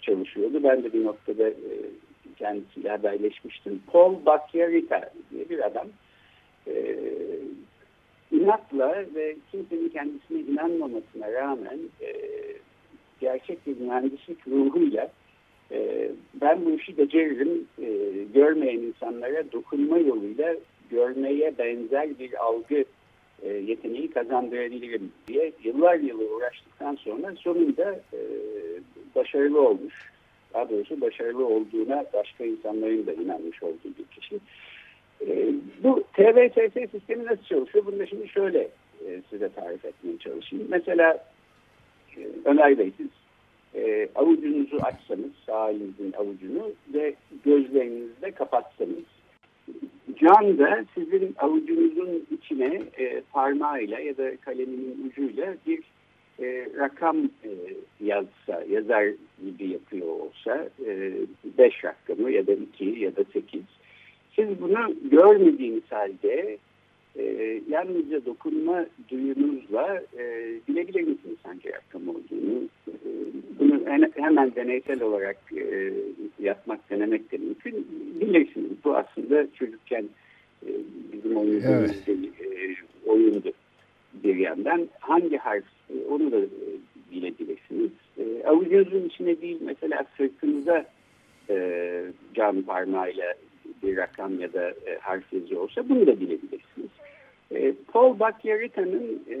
çalışıyordu. 0.00 0.62
Ben 0.62 0.84
de 0.84 0.92
bir 0.92 1.04
noktada 1.04 1.48
e, 1.48 1.74
kendisiyle 2.38 2.88
haberleşmiştim. 2.88 3.82
Paul 3.92 4.26
Bacchiarita 4.26 5.10
diye 5.30 5.48
bir 5.48 5.66
adam. 5.66 5.86
E, 6.66 6.96
inatla 8.32 9.04
ve 9.14 9.36
kimsenin 9.50 9.88
kendisine 9.88 10.40
inanmamasına 10.40 11.32
rağmen 11.32 11.78
e, 12.00 12.12
gerçek 13.20 13.66
bir 13.66 13.80
mühendislik 13.80 14.48
ruhuyla 14.48 15.10
e, 15.70 16.10
ben 16.34 16.64
bu 16.64 16.70
işi 16.70 16.98
beceririm, 16.98 17.66
görmeyen 18.34 18.78
insanlara 18.78 19.52
dokunma 19.52 19.98
yoluyla 19.98 20.56
görmeye 20.90 21.58
benzer 21.58 22.18
bir 22.18 22.44
algı 22.44 22.84
e, 23.42 23.48
yeteneği 23.48 24.10
kazandırabilirim 24.10 25.12
diye 25.28 25.52
yıllar 25.64 25.94
yılı 25.94 26.34
uğraştıktan 26.36 26.94
sonra 26.94 27.34
sonunda 27.36 28.00
e, 28.12 28.18
başarılı 29.14 29.68
olmuş. 29.68 29.94
Daha 30.54 30.70
doğrusu 30.70 31.00
başarılı 31.00 31.46
olduğuna 31.46 32.04
başka 32.12 32.44
insanların 32.44 33.06
da 33.06 33.12
inanmış 33.12 33.62
olduğu 33.62 33.90
bir 33.98 34.20
kişi. 34.20 34.40
E, 35.26 35.54
bu 35.82 36.04
TVSS 36.12 36.90
sistemi 36.90 37.26
nasıl 37.26 37.44
çalışıyor? 37.44 37.86
Bunu 37.86 37.98
da 37.98 38.06
şimdi 38.06 38.28
şöyle 38.28 38.68
e, 39.06 39.22
size 39.30 39.48
tarif 39.48 39.84
etmeye 39.84 40.18
çalışayım. 40.18 40.66
Mesela 40.70 41.24
e, 42.16 42.20
Ömer 42.44 42.78
Bey 42.78 42.92
siz 42.96 43.06
avucunuzu 44.14 44.76
açsanız, 44.82 45.30
sağ 45.46 45.70
elinizin 45.70 46.12
avucunu 46.12 46.72
ve 46.94 47.14
gözlerinizi 47.44 48.22
de 48.22 48.30
kapatsanız 48.30 49.04
Can 50.20 50.58
da 50.58 50.84
sizin 50.94 51.34
avucunuzun 51.38 52.26
içine 52.30 52.82
e, 52.98 53.22
parmağıyla 53.32 54.00
ya 54.00 54.16
da 54.16 54.36
kaleminin 54.36 55.10
ucuyla 55.10 55.56
bir 55.66 55.80
e, 56.40 56.68
rakam 56.78 57.16
e, 57.24 57.50
yazsa, 58.00 58.64
yazar 58.70 59.04
gibi 59.44 59.68
yapıyor 59.68 60.06
olsa 60.06 60.68
5 61.58 61.84
e, 61.84 61.88
rakamı 61.88 62.30
ya 62.30 62.46
da 62.46 62.52
2 62.52 62.84
ya 62.84 63.16
da 63.16 63.24
8 63.32 63.60
siz 64.36 64.60
bunu 64.60 64.94
görmediğiniz 65.10 65.82
halde 65.90 66.58
e, 67.18 67.60
yalnızca 67.68 68.24
dokunma 68.24 68.86
duyunuzla 69.08 70.02
e, 70.18 70.52
bilebilir 70.68 71.00
misiniz 71.00 71.36
hangi 71.42 71.72
rakam 71.72 72.08
olduğunu? 72.08 72.68
E, 72.88 72.94
bunu 73.58 73.80
hemen 74.16 74.54
deneysel 74.54 75.02
olarak 75.02 75.36
e, 75.56 75.92
yapmak, 76.40 76.90
denemek 76.90 77.32
de 77.32 77.38
mümkün. 77.38 77.86
Bilirsiniz 78.20 78.70
bu 78.84 78.96
aslında 78.96 79.46
çocukken 79.54 80.04
e, 80.66 80.68
bizim 81.12 81.36
oynadığımız 81.36 82.04
evet. 82.08 82.28
e, 82.40 82.76
oyundu 83.06 83.52
bir 84.14 84.36
yandan. 84.36 84.88
Hangi 85.00 85.36
harf 85.36 85.64
e, 85.90 85.94
onu 86.08 86.32
da 86.32 86.38
e, 86.38 86.48
bilebilirsiniz. 87.12 87.90
E, 88.18 88.46
avucunuzun 88.46 89.08
içine 89.08 89.40
değil 89.40 89.58
mesela 89.60 90.04
sırtınıza 90.16 90.84
e, 91.50 92.02
cam 92.34 92.62
parmağıyla 92.62 93.34
bir 93.82 93.96
rakam 93.96 94.40
ya 94.40 94.52
da 94.52 94.70
e, 94.70 94.98
harf 95.00 95.32
yazıyor 95.32 95.60
olsa 95.60 95.88
bunu 95.88 96.06
da 96.06 96.20
bilebilirsiniz. 96.20 96.90
E, 97.54 97.72
Paul 97.92 98.18
Bacchiarita'nın 98.18 99.22
e, 99.30 99.38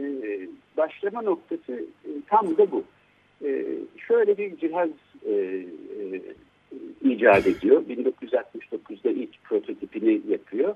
başlama 0.76 1.22
noktası 1.22 1.72
e, 2.04 2.10
tam 2.26 2.56
da 2.58 2.70
bu. 2.70 2.84
E, 3.44 3.64
şöyle 4.08 4.38
bir 4.38 4.56
cihaz 4.56 4.90
e, 5.26 5.32
e, 5.32 6.20
icat 7.02 7.46
ediyor. 7.46 7.82
1969'da 7.82 9.10
ilk 9.10 9.44
prototipini 9.44 10.20
yapıyor. 10.28 10.74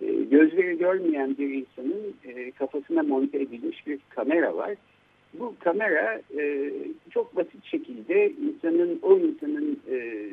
E, 0.00 0.06
gözleri 0.06 0.78
görmeyen 0.78 1.36
bir 1.38 1.54
insanın 1.54 2.14
e, 2.24 2.50
kafasına 2.50 3.02
monte 3.02 3.38
edilmiş 3.38 3.86
bir 3.86 3.98
kamera 4.08 4.56
var. 4.56 4.74
Bu 5.34 5.54
kamera 5.60 6.20
e, 6.38 6.72
çok 7.10 7.36
basit 7.36 7.64
şekilde 7.64 8.30
insanın 8.30 8.98
o 9.02 9.18
insanın 9.18 9.80
e, 9.90 10.26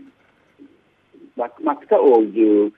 bakmakta 1.37 2.01
olduğu 2.01 2.71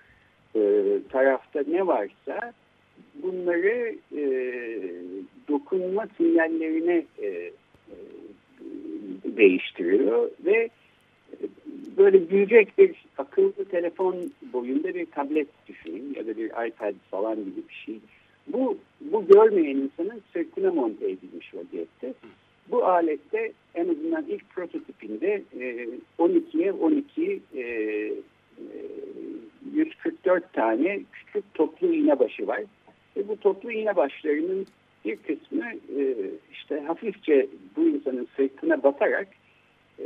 e, 0.55 0.61
tarafta 1.09 1.63
ne 1.67 1.87
varsa 1.87 2.53
bunları 3.15 3.95
e, 4.17 4.23
dokunma 5.49 6.07
sinyallerine 6.17 7.05
e, 7.21 7.27
e, 7.27 7.51
değiştiriyor 9.25 10.29
ve 10.45 10.69
böyle 11.97 12.29
büyüyecek 12.29 12.77
bir 12.77 13.05
akıllı 13.17 13.65
telefon 13.65 14.15
boyunda 14.53 14.93
bir 14.93 15.05
tablet 15.05 15.47
düşünün 15.67 16.13
ya 16.15 16.27
da 16.27 16.37
bir 16.37 16.67
iPad 16.67 16.93
falan 17.11 17.35
gibi 17.35 17.61
bir 17.69 17.83
şey. 17.85 17.99
Bu, 18.47 18.77
bu 19.01 19.27
görmeyen 19.27 19.75
insanın 19.77 20.21
sırtına 20.33 20.71
monte 20.71 21.11
edilmiş 21.11 21.53
vaziyette. 21.53 22.13
Bu 22.71 22.85
alette 22.85 23.51
en 23.75 23.89
azından 23.89 24.25
ilk 24.27 24.49
prototipinde 24.49 25.43
e, 25.59 25.87
12'ye 26.19 26.71
12 26.71 27.41
e, 27.55 27.63
144 29.73 30.43
e, 30.43 30.47
tane 30.53 30.99
küçük 31.13 31.53
toplu 31.53 31.93
iğne 31.93 32.19
başı 32.19 32.47
var. 32.47 32.61
Ve 33.17 33.27
bu 33.27 33.39
toplu 33.39 33.71
iğne 33.71 33.95
başlarının 33.95 34.65
bir 35.05 35.15
kısmı 35.15 35.65
e, 35.97 36.15
işte 36.51 36.79
hafifçe 36.79 37.47
bu 37.75 37.87
insanın 37.87 38.27
sırtına 38.35 38.83
batarak 38.83 39.27
e, 39.99 40.05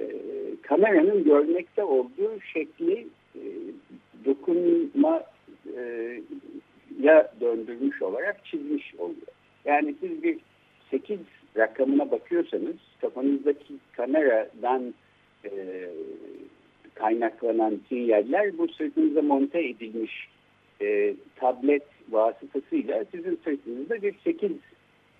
kameranın 0.61 1.23
görmekte 1.23 1.83
olduğu 1.83 2.41
şekli 2.53 3.07
e, 3.35 3.41
dokunma 4.25 5.23
e, 5.77 5.81
ya 7.01 7.31
döndürmüş 7.41 8.01
olarak 8.01 8.45
çizmiş 8.45 8.95
oluyor. 8.95 9.27
Yani 9.65 9.95
siz 10.01 10.23
bir 10.23 10.37
8 10.91 11.19
rakamına 11.57 12.11
bakıyorsanız 12.11 12.75
kafanızdaki 13.01 13.73
kameradan 13.91 14.93
e, 15.45 15.51
kaynaklanan 16.93 17.79
sinyaller 17.89 18.57
bu 18.57 18.67
sırtınıza 18.67 19.21
monte 19.21 19.67
edilmiş 19.67 20.27
e, 20.81 21.13
tablet 21.35 21.83
vasıtasıyla 22.09 23.05
sizin 23.11 23.39
sırtınızda 23.43 24.01
bir 24.01 24.15
8 24.23 24.51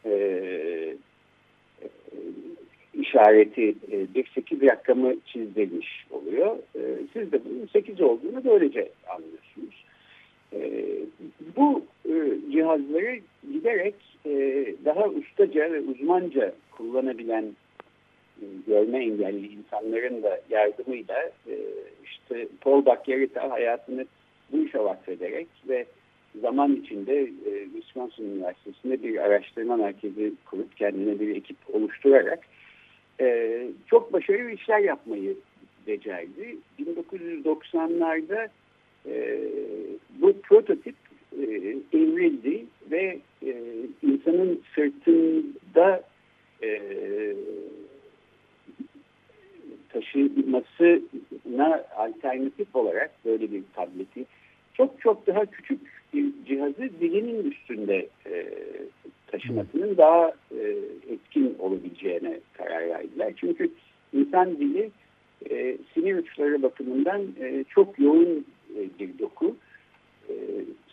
e, 0.06 0.12
e, 0.12 1.88
işareti 2.94 3.76
e, 3.92 4.14
bir 4.16 4.32
8 4.36 4.62
rakamı 4.62 5.16
çizilmiş 5.26 6.06
oluyor. 6.12 6.58
E, 6.76 6.82
siz 7.14 7.32
de 7.32 7.46
bunun 7.46 7.68
8 7.74 8.02
olduğunu 8.02 8.44
böylece 8.46 8.92
anlıyorsunuz. 9.08 9.85
E, 10.54 10.82
bu 11.58 11.86
e, 12.06 12.12
cihazları 12.52 13.20
giderek 13.54 13.96
e, 14.26 14.32
daha 14.86 15.08
ustaca 15.08 15.72
ve 15.72 15.80
uzmanca 15.82 16.54
kullanabilen 16.72 17.46
e, 18.42 18.46
görme 18.68 19.06
engelli 19.06 19.48
insanların 19.48 20.24
da 20.24 20.42
yardımıyla 20.50 21.32
işte 22.04 22.48
Paul 22.62 22.86
Bacchiarita 22.86 23.52
hayatını 23.52 24.06
bu 24.52 24.58
işe 24.58 24.80
vakfederek 24.80 25.48
ve 25.70 25.86
zaman 26.42 26.76
içinde 26.76 27.30
Wisconsin 27.74 28.36
Üniversitesi'nde 28.36 29.04
bir 29.04 29.18
araştırma 29.18 29.76
merkezi 29.78 30.34
kurup 30.46 30.78
kendine 30.78 31.20
bir 31.20 31.36
ekip 31.36 31.58
oluşturarak 31.74 32.40
çok 33.88 34.14
başarılı 34.14 34.52
işler 34.52 34.80
yapmayı 34.80 35.36
becerdi. 35.88 36.58
1990'larda 36.80 38.50
e, 39.08 39.40
bu 40.22 40.34
prototip 40.42 40.96
e, 41.40 41.44
evrildi 41.94 42.66
ve 42.92 43.20
e, 43.46 43.54
insanın 44.04 44.62
sırtında 44.76 46.04
e, 46.64 46.82
taşımasına 49.90 51.86
alternatif 51.96 52.76
olarak 52.76 53.12
böyle 53.26 53.52
bir 53.52 53.64
tableti 53.76 54.26
çok 54.74 55.02
çok 55.02 55.28
daha 55.28 55.46
küçük 55.46 55.80
bir 56.14 56.26
cihazı 56.48 56.90
dilinin 57.00 57.52
üstünde 57.52 58.08
e, 58.26 58.48
taşımasının 59.28 59.98
daha 59.98 60.34
e, 60.52 60.62
etkin 61.10 61.56
olabileceğine 61.60 62.40
karar 62.54 62.90
verdiler. 62.90 63.34
Çünkü 63.36 63.72
insan 64.14 64.58
dili 64.58 64.92
e, 65.50 65.78
sinir 65.94 66.18
uçları 66.18 66.64
bakımından 66.64 67.22
e, 67.42 67.64
çok 67.70 68.00
yoğun 68.00 68.46
bir 69.00 69.20
doku. 69.20 69.56
E, 70.30 70.34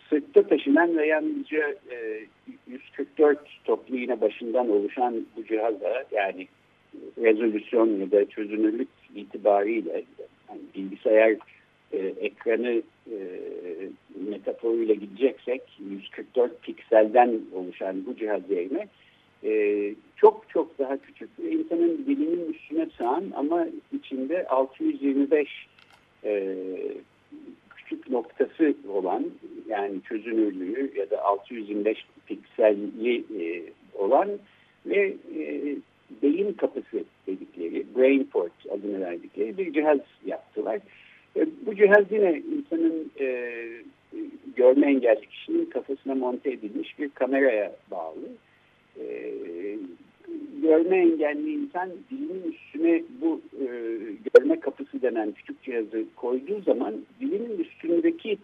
sırtta 0.09 0.47
taşınan 0.47 0.97
ve 0.97 1.07
yalnızca 1.07 1.75
e, 1.91 2.25
144 2.67 3.39
toplu 3.65 3.97
iğne 3.97 4.21
başından 4.21 4.69
oluşan 4.69 5.25
bu 5.37 5.45
cihaza 5.45 6.03
yani 6.11 6.47
rezolüsyon 7.17 7.99
ya 7.99 8.11
da 8.11 8.25
çözünürlük 8.25 8.89
itibariyle 9.15 10.03
yani 10.49 10.61
bilgisayar 10.75 11.37
e, 11.91 11.97
ekranı 11.97 12.81
e, 13.11 13.17
metaforuyla 14.29 14.93
gideceksek 14.93 15.61
144 15.89 16.61
pikselden 16.61 17.41
oluşan 17.53 18.05
bu 18.05 18.15
cihaz 18.15 18.49
yerine 18.49 18.87
e, 19.43 19.95
çok 20.15 20.49
çok 20.49 20.79
daha 20.79 20.97
küçük 20.97 21.29
insanın 21.51 22.05
dilinin 22.07 22.53
üstüne 22.53 22.87
sığan 22.97 23.23
ama 23.35 23.67
içinde 23.93 24.47
625 24.47 25.49
e, 26.23 26.55
küçük 27.85 28.09
noktası 28.09 28.73
olan 28.87 29.25
yani 29.67 30.01
çözünürlüğü 30.01 30.91
ya 30.95 31.09
da 31.09 31.23
625 31.23 32.05
pikselli 32.25 33.17
e, 33.17 33.63
olan 33.93 34.29
ve 34.85 35.13
e, 35.37 35.75
beyin 36.21 36.53
kapısı 36.53 37.03
dedikleri 37.27 37.85
brain 37.97 38.23
port 38.23 38.51
adını 38.69 39.01
verdikleri 39.01 39.57
bir 39.57 39.73
cihaz 39.73 39.99
yaptılar. 40.25 40.79
E, 41.35 41.47
bu 41.65 41.75
cihaz 41.75 42.11
yine 42.11 42.41
insanın 42.57 43.11
e, 43.19 43.51
görme 44.55 44.87
engelli 44.87 45.25
kişinin 45.25 45.65
kafasına 45.65 46.15
monte 46.15 46.51
edilmiş 46.51 46.99
bir 46.99 47.09
kameraya 47.09 47.75
bağlı. 47.91 48.27
E, 48.99 49.33
görme 50.61 50.97
engelli 50.97 51.53
insan 51.53 51.89
dilinin 52.11 52.51
üstüne 52.51 53.03
bu 53.21 53.41
e, 53.61 53.67
görme 54.33 54.59
kapısı 54.59 55.01
denen 55.01 55.31
küçük 55.31 55.63
cihazı 55.63 56.05
koyduğu 56.15 56.61
zaman 56.61 56.95
dilinin 57.19 57.59
üstündeki 57.59 58.37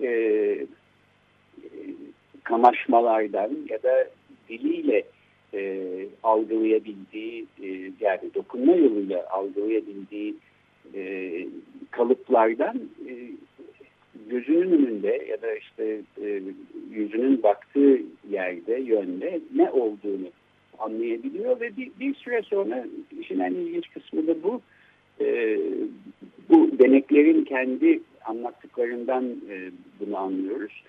e, 0.00 0.08
e, 0.08 0.66
kamaşmalardan 2.44 3.50
ya 3.68 3.82
da 3.82 4.08
diliyle 4.48 5.04
e, 5.54 5.82
algılayabildiği 6.22 7.46
e, 7.62 7.66
yani 8.00 8.34
dokunma 8.34 8.76
yoluyla 8.76 9.26
algılayabildiği 9.30 10.34
e, 10.94 11.46
kalıplardan 11.90 12.76
e, 13.08 13.12
gözünün 14.30 14.72
önünde 14.72 15.26
ya 15.28 15.42
da 15.42 15.54
işte 15.54 16.00
e, 16.22 16.42
yüzünün 16.90 17.42
baktığı 17.42 18.00
yerde 18.30 18.74
yönde 18.74 19.40
ne 19.54 19.70
olduğunu 19.70 20.28
anlayabiliyor 20.84 21.60
ve 21.60 21.76
bir, 21.76 21.90
bir 22.00 22.14
süre 22.14 22.42
sonra 22.42 22.86
işin 23.20 23.40
en 23.40 23.54
ilginç 23.54 23.90
kısmı 23.90 24.26
da 24.26 24.42
bu 24.42 24.60
e, 25.20 25.58
bu 26.48 26.78
deneklerin 26.78 27.44
kendi 27.44 28.00
anlattıklarından 28.24 29.24
e, 29.50 29.70
bunu 30.00 30.16
anlıyoruz. 30.16 30.82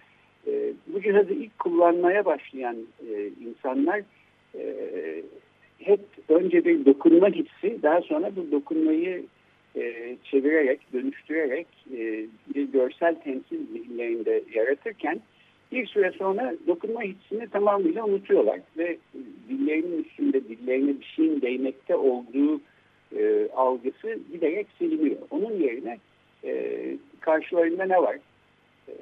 E, 0.47 0.73
bu 0.88 1.01
cihazı 1.01 1.34
ilk 1.34 1.60
kullanmaya 1.60 2.25
başlayan 2.25 2.77
e, 3.10 3.29
insanlar 3.47 4.01
e, 4.55 4.65
hep 5.79 5.99
önce 6.29 6.65
bir 6.65 6.86
dokunma 6.86 7.29
hissi 7.29 7.84
daha 7.84 8.01
sonra 8.01 8.31
bu 8.36 8.51
dokunmayı 8.51 9.23
e, 9.75 10.15
çevirerek, 10.23 10.93
dönüştürerek 10.93 11.67
e, 11.91 12.25
bir 12.55 12.63
görsel 12.63 13.15
temsil 13.15 13.67
zihinlerinde 13.73 14.43
yaratırken 14.53 15.19
bir 15.71 15.86
süre 15.86 16.12
sonra 16.12 16.56
dokunma 16.67 17.01
hissini 17.01 17.49
tamamıyla 17.49 18.06
unutuyorlar 18.06 18.60
ve 18.78 18.97
dillerinin 19.49 20.04
üstünde 20.04 20.43
dillerine 20.43 20.99
bir 20.99 21.06
şeyin 21.15 21.41
değmekte 21.41 21.95
olduğu 21.95 22.62
e, 23.17 23.47
algısı 23.56 24.19
giderek 24.32 24.67
siliniyor. 24.78 25.17
Onun 25.32 25.54
yerine 25.54 25.97
e, 26.43 26.73
karşılarında 27.19 27.86
ne 27.86 27.97
var? 27.97 28.17
E, 28.88 28.95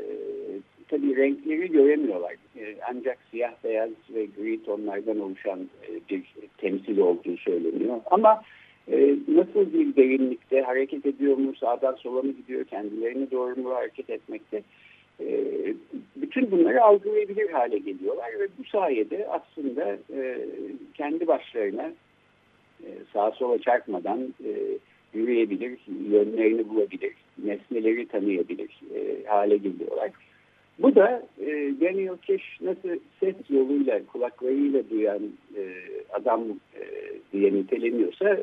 tabii 0.88 1.16
renkleri 1.16 1.72
göremiyorlar. 1.72 2.34
E, 2.58 2.76
ancak 2.90 3.18
siyah, 3.32 3.54
beyaz 3.64 3.90
ve 4.10 4.26
gri 4.26 4.64
tonlardan 4.64 5.20
oluşan 5.20 5.60
e, 5.60 6.10
bir 6.10 6.24
temsil 6.58 6.98
olduğu 6.98 7.38
söyleniyor. 7.38 8.02
Ama 8.06 8.42
e, 8.92 9.16
nasıl 9.28 9.74
bir 9.74 9.96
derinlikte 9.96 10.62
hareket 10.62 11.06
ediyor 11.06 11.38
mu, 11.38 11.56
sağdan 11.56 11.94
sola 11.94 12.22
mı 12.22 12.32
gidiyor, 12.32 12.66
kendilerine 12.66 13.32
doğru 13.32 13.56
mu 13.56 13.76
hareket 13.76 14.10
etmekte? 14.10 14.64
E, 15.20 15.54
bütün 16.16 16.52
bunları 16.52 16.84
algılayabilir 16.84 17.50
hale 17.50 17.78
geliyorlar 17.78 18.40
ve 18.40 18.48
bu 18.60 18.64
sayede 18.64 19.28
aslında 19.28 19.98
e, 20.16 20.38
kendi 20.94 21.28
başlarına 21.28 21.94
e, 22.84 22.90
sağa 23.14 23.32
sola 23.32 23.62
çarpmadan 23.62 24.34
e, 24.46 24.52
yürüyebilir, 25.14 25.80
yönlerini 26.10 26.70
bulabilir, 26.70 27.14
nesneleri 27.44 28.08
tanıyabilir 28.08 28.80
e, 28.96 29.26
hale 29.28 29.58
geliyorlar. 29.58 30.12
Bu 30.80 30.96
da 30.96 31.24
e, 31.42 31.46
Daniel 31.82 32.18
Kish 32.18 32.62
nasıl 32.62 33.00
ses 33.20 33.36
yoluyla, 33.50 34.06
kulaklarıyla 34.06 34.90
duyan 34.90 35.22
adam 36.14 36.44
diye 37.34 37.54
niteleniyorsa 37.54 38.38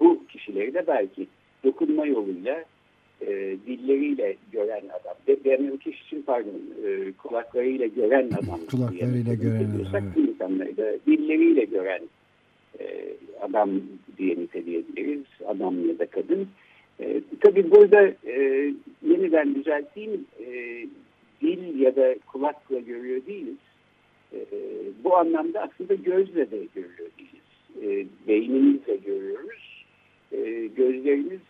bu 0.00 0.26
kişileri 0.28 0.74
de 0.74 0.86
belki 0.86 1.26
dokunma 1.64 2.06
yoluyla 2.06 2.64
e, 3.20 3.56
dilleriyle 3.66 4.36
gören 4.52 4.82
adam. 4.88 5.38
Daniel 5.44 5.78
Kish 5.78 6.02
için 6.02 6.22
pardon 6.22 6.60
e, 6.86 7.12
kulaklarıyla 7.12 7.86
gören 7.86 8.30
adam. 8.42 8.60
kulaklarıyla 8.70 9.34
gören 9.34 9.70
adam. 9.90 10.04
Evet. 10.16 10.28
İnsanları 10.28 10.76
da 10.76 10.92
dilleriyle 11.06 11.64
gören 11.64 12.02
e, 12.80 13.14
adam 13.40 13.70
diye 14.18 14.36
niteleyebiliriz. 14.36 15.24
Adam 15.46 15.88
ya 15.88 15.98
da 15.98 16.06
kadın. 16.06 16.48
E, 17.00 17.20
tabii 17.40 17.70
burada 17.70 18.12
e, 18.26 18.72
yeniden 19.02 19.54
düzelteyim. 19.54 20.26
E, 20.46 20.86
dil 21.42 21.80
ya 21.80 21.96
da 21.96 22.14
kulakla 22.32 22.78
görüyor 22.78 23.26
değiliz. 23.26 23.56
E, 24.32 24.38
bu 25.04 25.16
anlamda 25.16 25.62
aslında 25.62 25.94
gözle 25.94 26.50
de 26.50 26.66
görüyor 26.74 27.10
değiliz. 27.18 27.48
E, 27.82 28.06
beynimizle 28.28 28.96
görüyoruz. 28.96 29.84
E, 30.32 30.66
gözlerimiz 30.76 31.40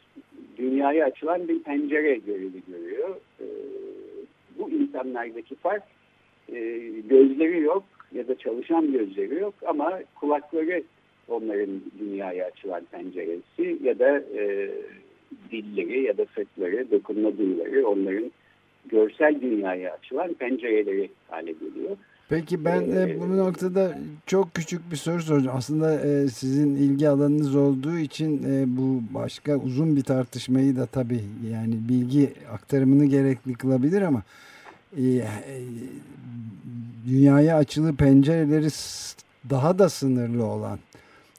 dünyaya 0.59 1.07
açılan 1.07 1.49
bir 1.49 1.62
pencere 1.62 2.16
görevi 2.16 2.62
görüyor. 2.68 3.16
E, 3.40 3.47
bu 4.59 4.71
insanlardaki 4.71 5.55
fark 5.55 5.83
e, 6.53 6.79
gözleri 7.09 7.61
yok 7.61 7.85
ya 8.12 8.29
da 8.29 8.38
çalışan 8.38 8.92
gözleri 8.92 9.35
yok 9.35 9.55
ama 9.66 10.01
kulakları 10.21 10.83
onların 11.29 11.81
dünyaya 11.99 12.47
açılan 12.47 12.85
penceresi 12.85 13.79
ya 13.83 13.99
da 13.99 14.18
e, 14.18 14.71
dilleri 15.51 16.03
ya 16.03 16.18
da 16.18 16.27
sırtları, 16.35 16.90
dokunma 16.90 17.38
duyuları 17.38 17.88
onların 17.88 18.33
görsel 18.87 19.40
dünyaya 19.40 19.92
açılan 19.92 20.35
pencereleri 20.35 21.11
hale 21.29 21.53
geliyor. 21.53 21.97
Peki 22.29 22.64
ben 22.64 22.81
e, 22.81 23.21
bu 23.21 23.37
noktada 23.37 23.99
çok 24.27 24.55
küçük 24.55 24.91
bir 24.91 24.97
soru 24.97 25.23
soracağım. 25.23 25.57
Aslında 25.57 26.01
e, 26.01 26.29
sizin 26.29 26.77
ilgi 26.77 27.09
alanınız 27.09 27.57
olduğu 27.57 27.99
için 27.99 28.43
e, 28.43 28.77
bu 28.77 29.03
başka 29.14 29.57
uzun 29.57 29.97
bir 29.97 30.03
tartışmayı 30.03 30.77
da 30.77 30.87
tabii 30.87 31.25
yani 31.51 31.88
bilgi 31.88 32.33
aktarımını 32.53 33.05
gerekli 33.05 33.55
kılabilir 33.55 34.03
ama 34.03 34.23
e, 34.97 35.03
e, 35.03 35.27
dünyaya 37.07 37.57
açılı 37.57 37.97
pencereleri 37.97 38.69
daha 39.51 39.79
da 39.79 39.88
sınırlı 39.88 40.45
olan 40.45 40.79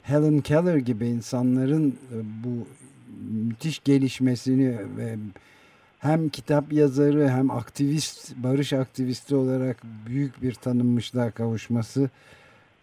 Helen 0.04 0.40
Keller 0.42 0.78
gibi 0.78 1.08
insanların 1.08 1.90
e, 1.90 2.18
bu 2.44 2.68
müthiş 3.32 3.84
gelişmesini 3.84 4.78
ve 4.98 5.16
hem 6.00 6.30
kitap 6.30 6.74
yazarı 6.74 7.28
hem 7.28 7.52
aktivist, 7.52 8.36
barış 8.38 8.74
aktivisti 8.74 9.36
olarak 9.36 9.78
büyük 10.08 10.42
bir 10.42 10.54
tanınmışlığa 10.54 11.32
kavuşması 11.32 12.10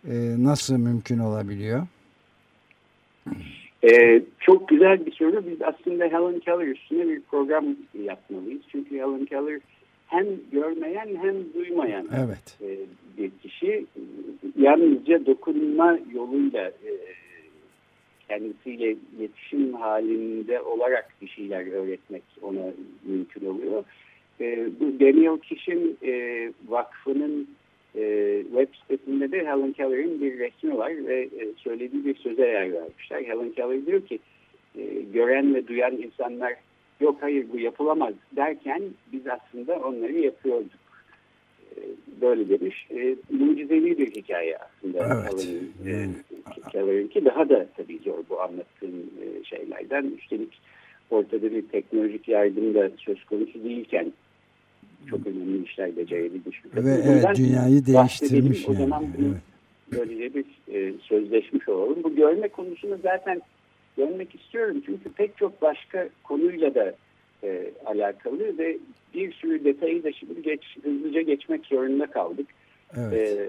e, 0.04 0.14
nasıl 0.38 0.76
mümkün 0.76 1.18
olabiliyor? 1.18 1.86
Ee, 3.84 4.22
çok 4.40 4.68
güzel 4.68 5.06
bir 5.06 5.12
soru. 5.12 5.44
Biz 5.46 5.62
aslında 5.62 6.04
Helen 6.04 6.40
Keller 6.40 6.66
üstüne 6.66 7.08
bir 7.08 7.20
program 7.20 7.64
yapmalıyız. 8.04 8.62
Çünkü 8.72 8.96
Helen 8.96 9.24
Keller 9.24 9.60
hem 10.06 10.26
görmeyen 10.52 11.08
hem 11.22 11.34
duymayan 11.54 12.08
evet. 12.24 12.58
e, 12.62 12.68
bir 13.18 13.30
kişi. 13.30 13.86
Yalnızca 14.58 15.26
dokunma 15.26 15.98
yoluyla 16.14 16.68
e, 16.68 16.90
kendisiyle 18.28 18.96
iletişim 19.18 19.74
halinde 19.74 20.60
olarak 20.60 21.08
bir 21.22 21.28
şeyler 21.28 21.72
öğretmek 21.72 22.22
ona 22.42 22.72
mümkün 23.04 23.46
oluyor. 23.46 23.84
E, 24.40 24.68
bu 24.80 25.00
Daniel 25.00 25.38
Kish'in 25.38 25.98
e, 26.02 26.12
vakfının 26.68 27.48
e, 27.96 28.42
web 28.42 28.68
sitesinde 28.74 29.32
de 29.32 29.38
Helen 29.38 29.72
Keller'in 29.72 30.20
bir 30.20 30.38
resmi 30.38 30.78
var 30.78 30.92
ve 31.06 31.22
e, 31.22 31.52
söylediği 31.56 32.04
bir 32.04 32.14
söze 32.14 32.46
yer 32.46 32.72
vermişler. 32.72 33.22
Helen 33.22 33.50
Keller 33.50 33.86
diyor 33.86 34.06
ki 34.06 34.18
e, 34.78 34.84
gören 35.12 35.54
ve 35.54 35.66
duyan 35.66 35.96
insanlar 35.96 36.54
yok 37.00 37.16
hayır 37.20 37.46
bu 37.52 37.58
yapılamaz 37.58 38.14
derken 38.36 38.82
biz 39.12 39.22
aslında 39.26 39.78
onları 39.78 40.12
yapıyorduk. 40.12 40.85
Böyle 42.20 42.48
demiş. 42.48 42.86
E, 42.90 43.16
mucizevi 43.30 43.98
bir 43.98 44.10
hikaye 44.10 44.58
aslında. 44.58 44.98
Evet. 44.98 45.46
Helen'in, 45.84 46.14
e, 46.16 46.70
Keller'inki 46.72 47.24
daha 47.24 47.48
da 47.48 47.66
tabii 47.76 47.98
zor 48.04 48.18
bu 48.30 48.40
anlattığım 48.40 49.10
e, 49.22 49.44
şeylerden. 49.44 50.04
Üstelik 50.18 50.60
ortada 51.10 51.42
bir 51.42 51.62
teknolojik 51.62 52.28
yardım 52.28 52.74
da 52.74 52.90
söz 52.96 53.24
konusu 53.24 53.64
değilken 53.64 54.12
çok 55.10 55.26
önemli 55.26 55.64
işler 55.64 55.96
becerebilmiş. 55.96 56.62
Ve 56.74 56.90
evet, 56.90 57.36
dünyayı 57.36 57.86
değiştirmiş 57.86 58.68
O 58.68 58.74
zaman 58.74 59.02
yani. 59.02 59.14
Evet. 59.18 59.42
böylece 59.92 60.34
bir 60.34 60.44
e, 60.74 60.92
sözleşmiş 61.02 61.68
olalım. 61.68 62.02
Bu 62.04 62.14
görme 62.14 62.48
konusunu 62.48 62.98
zaten 63.02 63.40
görmek 63.96 64.34
istiyorum. 64.34 64.82
Çünkü 64.86 65.12
pek 65.12 65.36
çok 65.36 65.62
başka 65.62 66.08
konuyla 66.24 66.74
da 66.74 66.94
e, 67.44 67.70
alakalı 67.86 68.58
ve 68.58 68.76
bir 69.14 69.32
sürü 69.32 69.64
detayı 69.64 70.04
da 70.04 70.12
şimdi 70.12 70.42
geç, 70.42 70.62
hızlıca 70.82 71.20
geçmek 71.20 71.66
zorunda 71.66 72.06
kaldık. 72.06 72.46
Evet. 72.96 73.12
E, 73.12 73.48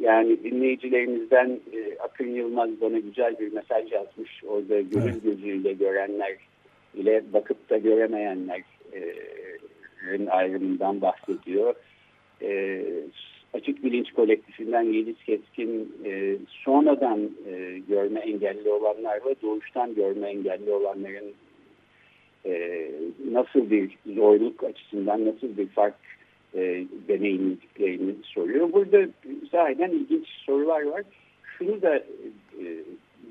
yani 0.00 0.44
dinleyicilerimizden 0.44 1.60
e, 1.72 1.98
Akın 1.98 2.28
Yılmaz 2.28 2.70
bana 2.80 2.98
güzel 2.98 3.38
bir 3.38 3.52
mesaj 3.52 3.92
yazmış. 3.92 4.44
Orada 4.44 4.80
gönül 4.80 5.12
evet. 5.12 5.22
gözüyle 5.22 5.72
görenler 5.72 6.36
ile 6.94 7.22
bakıp 7.32 7.70
da 7.70 7.78
göremeyenlerin 7.78 8.64
e, 10.26 10.30
ayrımından 10.30 11.00
bahsediyor. 11.00 11.74
E, 12.42 12.82
Açık 13.54 13.84
Bilinç 13.84 14.12
Kolektifinden 14.12 14.82
Yeliz 14.82 15.16
Keskin 15.26 15.94
e, 16.04 16.36
sonradan 16.48 17.30
e, 17.48 17.78
görme 17.88 18.20
engelli 18.20 18.70
olanlarla 18.70 19.34
doğuştan 19.42 19.94
görme 19.94 20.28
engelli 20.28 20.70
olanların 20.70 21.34
e, 22.46 22.90
nasıl 23.30 23.70
bir 23.70 23.98
zorluk 24.06 24.64
açısından 24.64 25.26
nasıl 25.26 25.56
bir 25.56 25.66
fark 25.66 25.94
e, 26.54 26.84
deneyimlediklerini 27.08 28.14
soruyor. 28.22 28.72
Burada 28.72 29.08
sahiden 29.50 29.90
ilginç 29.90 30.28
sorular 30.28 30.82
var. 30.82 31.02
şunu 31.58 31.82
da 31.82 31.96
e, 31.96 32.66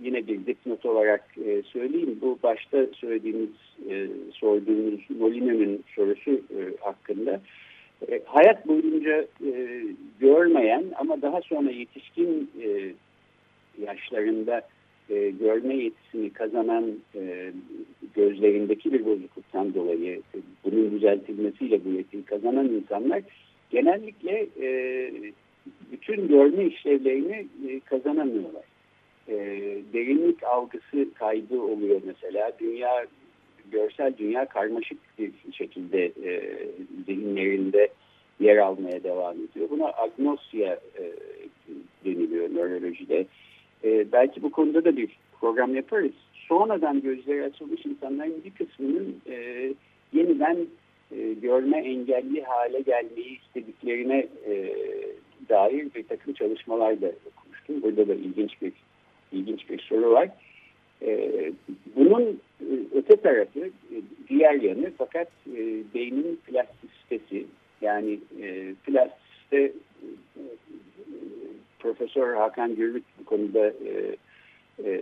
yine 0.01 0.27
bir 0.27 0.45
dipnot 0.45 0.85
olarak 0.85 1.25
e, 1.45 1.61
söyleyeyim. 1.61 2.17
Bu 2.21 2.39
başta 2.43 2.87
söylediğimiz, 2.93 3.49
e, 3.89 4.07
sorduğumuz 4.33 4.99
Molino'nun 5.19 5.83
sorusu 5.95 6.31
e, 6.31 6.59
hakkında 6.79 7.41
e, 8.11 8.21
hayat 8.25 8.67
boyunca 8.67 9.25
e, 9.45 9.83
görmeyen 10.19 10.83
ama 10.95 11.21
daha 11.21 11.41
sonra 11.41 11.71
yetişkin 11.71 12.51
e, 12.63 12.93
yaşlarında 13.81 14.61
e, 15.09 15.29
görme 15.29 15.75
yetisini 15.75 16.29
kazanan 16.29 16.85
e, 17.15 17.51
gözlerindeki 18.15 18.93
bir 18.93 19.05
bozukluktan 19.05 19.73
dolayı 19.73 20.21
bunun 20.63 20.91
düzeltilmesiyle 20.91 21.85
bu 21.85 21.89
yetiyi 21.89 22.23
kazanan 22.23 22.69
insanlar 22.69 23.21
genellikle 23.69 24.47
e, 24.61 24.69
bütün 25.91 26.27
görme 26.27 26.65
işlevlerini 26.65 27.47
e, 27.69 27.79
kazanamıyorlar. 27.79 28.63
E, 29.27 29.35
derinlik 29.93 30.43
algısı 30.43 31.13
kaybı 31.13 31.61
oluyor 31.61 32.01
mesela. 32.05 32.51
Dünya 32.59 33.05
görsel 33.71 34.13
dünya 34.17 34.45
karmaşık 34.45 34.97
bir 35.19 35.31
şekilde 35.51 36.05
e, 36.05 36.57
zihinlerinde 37.05 37.89
yer 38.39 38.57
almaya 38.57 39.03
devam 39.03 39.35
ediyor. 39.35 39.69
Buna 39.69 39.87
agnosya 39.87 40.79
e, 40.99 41.03
deniliyor 42.05 42.49
nörolojide. 42.49 43.25
E, 43.83 44.11
belki 44.11 44.43
bu 44.43 44.51
konuda 44.51 44.85
da 44.85 44.97
bir 44.97 45.09
program 45.41 45.75
yaparız. 45.75 46.11
Sonradan 46.47 47.01
gözleri 47.01 47.43
açılmış 47.43 47.85
insanların 47.85 48.43
bir 48.45 48.65
kısmının 48.65 49.21
e, 49.29 49.69
yeniden 50.13 50.57
e, 51.11 51.33
görme 51.33 51.77
engelli 51.77 52.43
hale 52.43 52.81
gelmeyi 52.81 53.39
istediklerine 53.39 54.27
e, 54.45 54.75
dair 55.49 55.87
bir 55.95 56.03
takım 56.03 56.33
çalışmalar 56.33 57.01
da 57.01 57.11
okumuştum. 57.25 57.81
Burada 57.81 58.07
da 58.07 58.13
ilginç 58.13 58.61
bir 58.61 58.73
ilginç 59.31 59.69
bir 59.69 59.79
soru 59.79 60.11
var. 60.11 60.29
E, 61.01 61.31
bunun 61.95 62.39
e, 62.61 62.65
öte 62.95 63.15
tarafı 63.15 63.59
e, 63.65 63.95
diğer 64.29 64.53
yanı 64.53 64.91
fakat 64.97 65.27
e, 65.47 65.83
beynin 65.93 66.39
plastisitesi 66.47 67.45
yani 67.81 68.19
e, 68.41 68.73
plastisite 68.85 69.57
e, 69.57 69.71
Profesör 71.79 72.35
Hakan 72.35 72.75
Gürlük 72.75 73.03
bu 73.19 73.25
konuda 73.25 73.67
e, 73.67 74.15
e, 74.85 75.01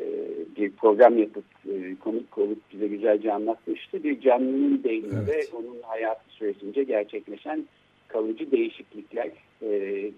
bir 0.58 0.72
program 0.72 1.18
yapıp 1.18 1.46
e, 1.70 1.96
konuk 1.96 2.38
olup 2.38 2.60
bize 2.74 2.88
güzelce 2.88 3.34
anlatmıştı. 3.34 4.04
Bir 4.04 4.22
canlının 4.22 4.84
beyninde 4.84 5.34
evet. 5.34 5.54
onun 5.54 5.82
hayatı 5.82 6.30
süresince 6.30 6.84
gerçekleşen 6.84 7.66
kalıcı 8.08 8.52
değişiklikler. 8.52 9.30
E, 9.62 10.12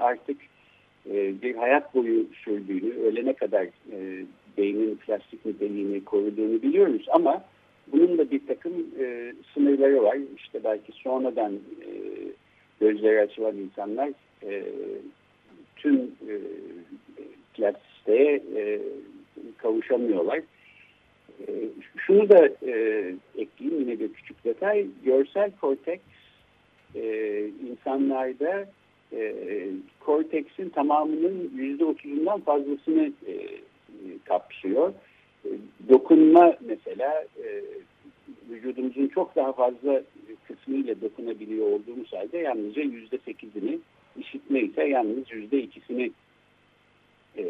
artık 0.00 0.36
e, 1.10 1.42
bir 1.42 1.54
hayat 1.54 1.94
boyu 1.94 2.26
sürdüğünü, 2.44 2.94
ölene 2.94 3.32
kadar 3.32 3.64
e, 3.64 4.24
beynin 4.58 4.96
plastik 4.96 5.46
niteliğini 5.46 6.04
koruduğunu 6.04 6.62
biliyoruz 6.62 7.06
ama 7.08 7.44
bunun 7.92 8.18
da 8.18 8.30
bir 8.30 8.46
takım 8.46 8.72
e, 9.00 9.32
sınırları 9.54 10.02
var. 10.02 10.18
İşte 10.36 10.64
belki 10.64 10.92
sonradan 10.92 11.52
e, 11.52 11.88
gözleri 12.80 13.20
açılan 13.20 13.56
insanlar 13.56 14.10
e, 14.42 14.64
tüm 15.76 15.96
e, 16.02 16.34
plastikliğe 18.08 18.42
e, 18.56 18.80
kavuşamıyorlar. 19.58 20.38
E, 21.48 21.48
şunu 21.96 22.28
da 22.28 22.46
e, 22.46 23.04
ekleyeyim 23.38 23.80
yine 23.80 24.00
bir 24.00 24.12
küçük 24.12 24.44
detay. 24.44 24.86
Görsel 25.04 25.50
korteks 25.60 26.02
e, 26.94 27.44
insanlarda 27.70 28.66
e, 29.12 29.34
korteksin 30.00 30.68
tamamının 30.68 31.52
yüzde 31.56 31.84
otuzundan 31.84 32.40
fazlasını 32.40 33.12
e, 33.26 33.34
kapsıyor. 34.24 34.92
E, 35.44 35.48
dokunma 35.88 36.56
mesela 36.60 37.24
e, 37.44 37.62
vücudumuzun 38.50 39.08
çok 39.08 39.36
daha 39.36 39.52
fazla 39.52 40.02
kısmıyla 40.48 41.00
dokunabiliyor 41.00 41.66
olduğumuz 41.66 42.12
halde 42.12 42.38
yalnızca 42.38 42.82
yüzde 42.82 43.18
sekizini, 43.18 43.78
işitme 44.20 44.60
ise 44.60 44.84
yalnız 44.84 45.30
yüzde 45.30 45.62
ikisini 45.62 46.10
e, 47.38 47.44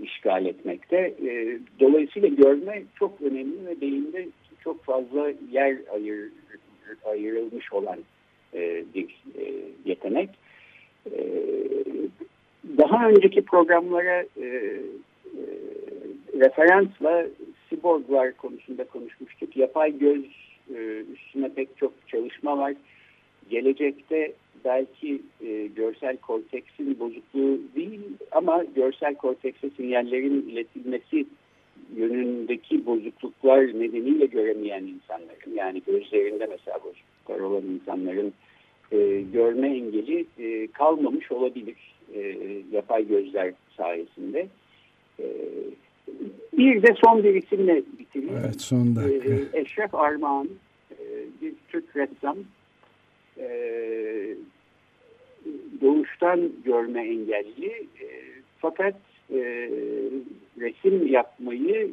işgal 0.00 0.46
etmekte. 0.46 0.96
E, 0.96 1.58
dolayısıyla 1.80 2.28
görme 2.28 2.82
çok 2.98 3.22
önemli 3.22 3.66
ve 3.66 3.80
beyinde 3.80 4.28
çok 4.64 4.84
fazla 4.84 5.32
yer 5.50 5.76
ayır, 5.92 6.28
ayrılmış 7.04 7.72
olan 7.72 7.98
e, 8.54 8.84
bir 8.94 9.22
e, 9.38 9.52
yetenek. 9.84 10.30
E, 11.06 11.20
daha 12.78 13.08
önceki 13.08 13.42
programlara 13.42 14.20
e, 14.20 14.46
e, 14.46 15.42
referansla 16.34 17.26
siborglar 17.68 18.36
konusunda 18.36 18.84
konuşmuştuk. 18.84 19.56
Yapay 19.56 19.98
göz 19.98 20.24
e, 20.74 21.02
üstüne 21.12 21.48
pek 21.48 21.76
çok 21.76 21.92
çalışma 22.08 22.58
var. 22.58 22.74
Gelecekte 23.50 24.32
belki 24.64 25.22
e, 25.46 25.66
görsel 25.66 26.16
korteksin 26.16 27.00
bozukluğu 27.00 27.60
değil 27.76 28.00
ama 28.32 28.64
görsel 28.74 29.14
kortekse 29.14 29.70
sinyallerin 29.76 30.48
iletilmesi 30.48 31.26
yönündeki 31.96 32.86
bozukluklar 32.86 33.60
nedeniyle 33.60 34.26
göremeyen 34.26 34.84
insanların 34.84 35.54
yani 35.54 35.82
gözlerinde 35.86 36.46
mesela 36.46 36.78
bozukluklar 36.84 37.40
olan 37.40 37.64
insanların 37.64 38.32
e, 38.92 39.20
görme 39.32 39.68
engeli 39.76 40.26
e, 40.38 40.66
kalmamış 40.66 41.32
olabilir 41.32 41.76
e, 42.14 42.36
yapay 42.72 43.08
gözler 43.08 43.54
sayesinde. 43.76 44.48
E, 45.20 45.26
bir 46.58 46.82
de 46.82 46.94
son 47.04 47.24
bir 47.24 47.34
isimle 47.34 47.82
bitireyim. 47.98 48.34
Evet 48.44 48.60
son 48.60 48.96
dakika. 48.96 49.34
E, 49.34 49.60
Eşref 49.60 49.94
Armağan 49.94 50.48
e, 50.90 50.96
bir 51.42 51.54
Türk 51.68 51.96
ressam 51.96 52.36
e, 53.38 53.48
doğuştan 55.80 56.52
görme 56.64 57.00
engelli 57.08 57.70
e, 58.00 58.06
fakat 58.58 58.94
e, 59.32 59.70
resim 60.60 61.06
yapmayı 61.06 61.90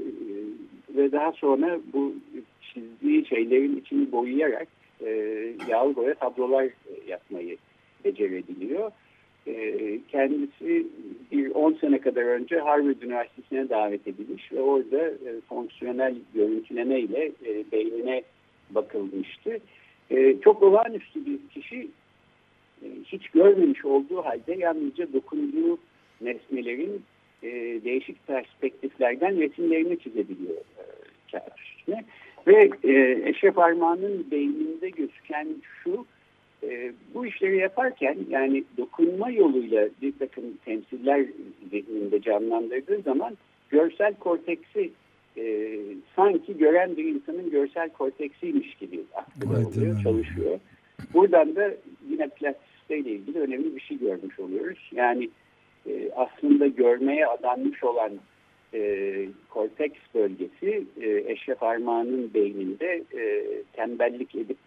ve 0.97 1.11
daha 1.11 1.31
sonra 1.31 1.79
bu 1.93 2.15
çizdiği 2.61 3.25
şeylerin 3.25 3.77
içini 3.77 4.11
boyayarak 4.11 4.67
yağlı 5.69 5.95
boya 5.95 6.13
tablolar 6.13 6.67
yapmayı 7.07 7.57
becerebiliyor. 8.05 8.91
Kendisi 10.07 10.87
bir 11.31 11.51
10 11.51 11.73
sene 11.73 11.99
kadar 11.99 12.21
önce 12.21 12.59
Harvard 12.59 13.01
Üniversitesi'ne 13.01 13.69
davet 13.69 14.07
edilmiş 14.07 14.51
ve 14.51 14.61
orada 14.61 15.13
fonksiyonel 15.49 16.15
görüntüleme 16.33 16.99
ile 16.99 17.31
beynine 17.71 18.23
bakılmıştı. 18.69 19.59
E, 20.11 20.39
çok 20.41 20.63
olağanüstü 20.63 21.25
bir 21.25 21.39
kişi 21.53 21.87
e, 22.83 22.87
hiç 23.05 23.29
görmemiş 23.29 23.85
olduğu 23.85 24.25
halde 24.25 24.55
yalnızca 24.55 25.13
dokunduğu 25.13 25.77
nesnelerin 26.21 27.01
e, 27.43 27.49
değişik 27.83 28.27
perspektiflerden 28.27 29.39
resimlerini 29.39 29.99
çizebiliyor 29.99 30.55
e, 30.55 30.83
kağıt 31.31 31.59
üstüne. 31.59 32.03
Ve 32.47 32.69
e, 32.83 33.21
Eşref 33.29 33.57
Armağan'ın 33.57 34.31
beyninde 34.31 34.89
gözüken 34.89 35.47
şu, 35.83 36.05
e, 36.63 36.91
bu 37.13 37.25
işleri 37.25 37.57
yaparken 37.57 38.17
yani 38.29 38.63
dokunma 38.77 39.29
yoluyla 39.29 39.89
bir 40.01 40.13
takım 40.19 40.43
temsiller 40.65 41.25
zihninde 41.71 42.21
canlandırdığı 42.21 43.01
zaman 43.01 43.37
görsel 43.69 44.13
korteksi 44.13 44.91
e, 45.37 45.77
sanki 46.15 46.57
gören 46.57 46.97
bir 46.97 47.03
insanın 47.03 47.49
görsel 47.49 47.89
korteksiymiş 47.89 48.75
gibi 48.75 49.03
aklına 49.15 49.57
evet, 49.57 49.77
oluyor, 49.77 50.03
çalışıyor. 50.03 50.59
Buradan 51.13 51.55
da 51.55 51.73
yine 52.09 52.27
plastisiteyle 52.27 53.09
ilgili 53.09 53.39
önemli 53.39 53.75
bir 53.75 53.81
şey 53.81 53.99
görmüş 53.99 54.39
oluyoruz. 54.39 54.89
Yani 54.91 55.29
e, 55.89 56.11
aslında 56.15 56.67
görmeye 56.67 57.27
adanmış 57.27 57.83
olan 57.83 58.11
e, 58.73 59.25
korteks 59.49 59.99
bölgesi 60.15 60.83
e, 61.01 61.31
Eşref 61.31 61.63
Armağan'ın 61.63 62.33
beyninde 62.33 63.03
e, 63.17 63.43
tembellik 63.73 64.35
edip 64.35 64.57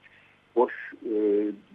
boş 0.57 0.73
e, 1.05 1.13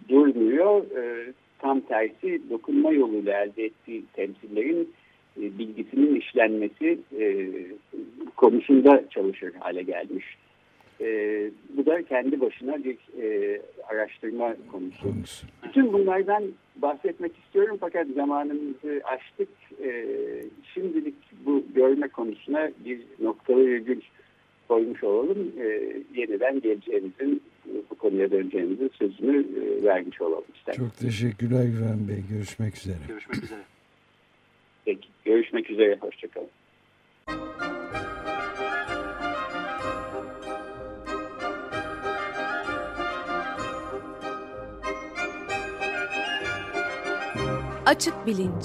durmuyor. 0.08 0.84
E, 0.96 1.32
tam 1.58 1.80
tersi 1.80 2.50
dokunma 2.50 2.92
yoluyla 2.92 3.44
elde 3.44 3.64
ettiği 3.64 4.04
temsillerin 4.12 4.92
e, 5.38 5.58
bilgisinin 5.58 6.14
işlenmesi 6.14 6.98
e, 7.20 7.46
konusunda 8.36 9.04
çalışır 9.10 9.54
hale 9.54 9.82
gelmiş. 9.82 10.24
E, 11.00 11.06
bu 11.76 11.86
da 11.86 12.02
kendi 12.02 12.40
başına 12.40 12.84
bir 12.84 12.98
e, 13.22 13.60
araştırma 13.88 14.56
konusu. 14.72 15.08
Bütün 15.64 15.92
bunlardan 15.92 16.44
bahsetmek 16.76 17.32
istiyorum 17.38 17.76
fakat 17.80 18.06
zamanımızı 18.08 19.00
aştık. 19.04 19.48
E, 19.84 20.04
şimdilik 20.74 21.14
bu 21.46 21.64
görme 21.74 22.08
konusuna 22.08 22.70
bir 22.84 23.00
noktalı 23.20 23.66
virgül 23.66 24.00
koymuş 24.68 25.04
olalım. 25.04 25.52
E, 25.60 25.92
yeniden 26.14 26.60
geleceğimizin 26.60 27.42
bu 27.90 27.94
konuya 27.94 28.30
döneceğimizin 28.30 28.90
sözünü 28.98 29.38
e, 29.38 29.84
vermiş 29.84 30.20
olalım 30.20 30.44
isterim. 30.54 30.78
Çok 30.78 30.96
teşekkürler 30.96 31.64
Güven 31.64 32.08
Bey. 32.08 32.22
Görüşmek 32.30 32.76
üzere. 32.76 32.96
Görüşmek 33.08 33.44
üzere. 33.44 33.60
Peki. 34.86 35.08
Görüşmek 35.24 35.70
üzere. 35.70 35.98
Hoşçakalın. 36.00 36.48
Açık 47.86 48.26
Bilinç 48.26 48.64